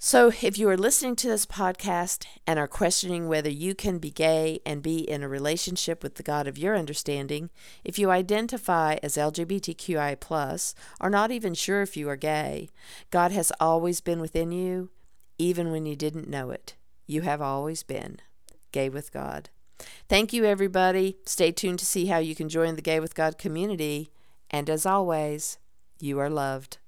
So, 0.07 0.31
if 0.43 0.59
you 0.59 0.69
are 0.69 0.77
listening 0.77 1.17
to 1.17 1.29
this 1.29 1.47
podcast 1.47 2.27
and 2.47 2.59
are 2.59 2.69
questioning 2.69 3.27
whether 3.27 3.49
you 3.49 3.75
can 3.75 3.99
be 3.99 4.11
gay 4.11 4.61
and 4.67 4.83
be 4.83 4.99
in 4.99 5.23
a 5.23 5.29
relationship 5.31 6.03
with 6.03 6.17
the 6.17 6.23
God 6.23 6.47
of 6.47 6.59
your 6.59 6.77
understanding, 6.77 7.49
if 7.85 7.99
you 7.99 8.11
identify 8.11 8.99
as 9.03 9.17
LGBTQI, 9.17 10.21
plus 10.21 10.75
are 11.01 11.09
not 11.09 11.31
even 11.31 11.55
sure 11.55 11.81
if 11.81 11.97
you 11.97 12.07
are 12.11 12.17
gay, 12.17 12.69
God 13.11 13.33
has 13.33 13.51
always 13.59 14.03
been 14.03 14.21
within 14.21 14.53
you, 14.53 14.91
even 15.39 15.73
when 15.73 15.87
you 15.87 15.97
didn't 15.97 16.29
know 16.29 16.51
it. 16.51 16.75
You 17.07 17.23
have 17.23 17.41
always 17.41 17.83
been 17.83 18.19
gay 18.73 18.91
with 18.91 19.11
God. 19.11 19.49
Thank 20.09 20.33
you, 20.33 20.45
everybody. 20.45 21.17
Stay 21.27 21.53
tuned 21.53 21.79
to 21.79 21.87
see 21.87 22.07
how 22.07 22.19
you 22.19 22.35
can 22.35 22.49
join 22.49 22.77
the 22.77 22.83
Gay 22.83 23.01
with 23.01 23.15
God 23.15 23.39
community. 23.39 24.11
And 24.51 24.69
as 24.71 24.87
always, 24.87 25.59
you 26.01 26.19
are 26.19 26.31
loved. 26.31 26.79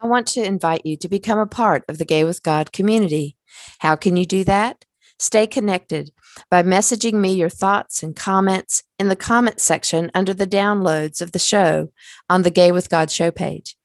I 0.00 0.06
want 0.06 0.26
to 0.28 0.42
invite 0.42 0.84
you 0.84 0.96
to 0.96 1.08
become 1.08 1.38
a 1.38 1.46
part 1.46 1.84
of 1.88 1.98
the 1.98 2.04
Gay 2.04 2.24
with 2.24 2.42
God 2.42 2.72
community. 2.72 3.36
How 3.78 3.94
can 3.94 4.16
you 4.16 4.26
do 4.26 4.42
that? 4.44 4.84
Stay 5.18 5.46
connected 5.46 6.10
by 6.50 6.64
messaging 6.64 7.14
me 7.14 7.32
your 7.32 7.48
thoughts 7.48 8.02
and 8.02 8.16
comments 8.16 8.82
in 8.98 9.08
the 9.08 9.14
comment 9.14 9.60
section 9.60 10.10
under 10.14 10.34
the 10.34 10.46
downloads 10.46 11.22
of 11.22 11.30
the 11.30 11.38
show 11.38 11.92
on 12.28 12.42
the 12.42 12.50
Gay 12.50 12.72
with 12.72 12.90
God 12.90 13.10
show 13.10 13.30
page. 13.30 13.76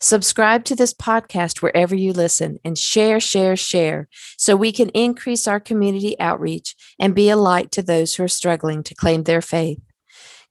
Subscribe 0.00 0.64
to 0.64 0.76
this 0.76 0.94
podcast 0.94 1.62
wherever 1.62 1.94
you 1.94 2.12
listen 2.12 2.58
and 2.64 2.76
share, 2.76 3.20
share, 3.20 3.56
share 3.56 4.08
so 4.36 4.56
we 4.56 4.72
can 4.72 4.88
increase 4.90 5.48
our 5.48 5.60
community 5.60 6.18
outreach 6.20 6.74
and 6.98 7.14
be 7.14 7.30
a 7.30 7.36
light 7.36 7.70
to 7.72 7.82
those 7.82 8.14
who 8.14 8.24
are 8.24 8.28
struggling 8.28 8.82
to 8.82 8.94
claim 8.94 9.24
their 9.24 9.42
faith. 9.42 9.80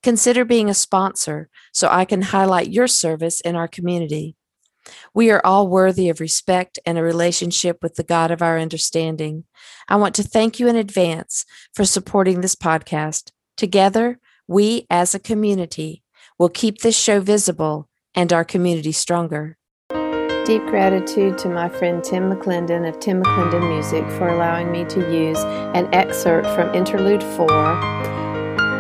Consider 0.02 0.46
being 0.46 0.70
a 0.70 0.74
sponsor 0.74 1.50
so 1.74 1.90
I 1.90 2.06
can 2.06 2.22
highlight 2.22 2.72
your 2.72 2.88
service 2.88 3.42
in 3.42 3.56
our 3.56 3.68
community. 3.68 4.36
We 5.14 5.30
are 5.30 5.42
all 5.46 5.68
worthy 5.68 6.10
of 6.10 6.20
respect 6.20 6.80
and 6.86 6.98
a 6.98 7.04
relationship 7.04 7.80
with 7.84 7.96
the 7.96 8.04
God 8.04 8.32
of 8.32 8.42
our 8.42 8.58
understanding. 8.58 9.44
I 9.88 9.98
want 9.98 10.16
to 10.16 10.24
thank 10.24 10.60
you 10.60 10.68
in 10.68 10.76
advance 10.76 11.46
for 11.74 11.86
supporting 11.86 12.42
this 12.42 12.56
podcast. 12.56 13.32
Together, 13.58 14.20
we 14.48 14.88
as 14.90 15.14
a 15.14 15.20
community 15.20 16.04
will 16.38 16.50
keep 16.50 16.80
this 16.80 16.98
show 16.98 17.20
visible 17.20 17.89
and 18.16 18.34
our 18.34 18.44
community 18.44 18.92
stronger. 18.92 19.56
Deep 20.46 20.66
gratitude 20.66 21.38
to 21.38 21.48
my 21.48 21.70
friend 21.70 22.04
Tim 22.04 22.24
McClendon 22.24 22.90
of 22.90 23.00
Tim 23.00 23.22
McClendon 23.22 23.70
Music 23.70 24.04
for 24.18 24.30
allowing 24.30 24.72
me 24.72 24.84
to 24.86 25.00
use 25.14 25.38
an 25.76 25.88
excerpt 25.94 26.48
from 26.56 26.74
Interlude 26.74 27.22
4, 27.22 27.48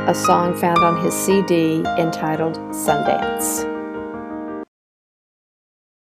a 0.07 0.15
song 0.15 0.57
found 0.57 0.79
on 0.79 1.03
his 1.05 1.13
CD 1.13 1.83
entitled 1.99 2.55
Sundance. 2.73 3.68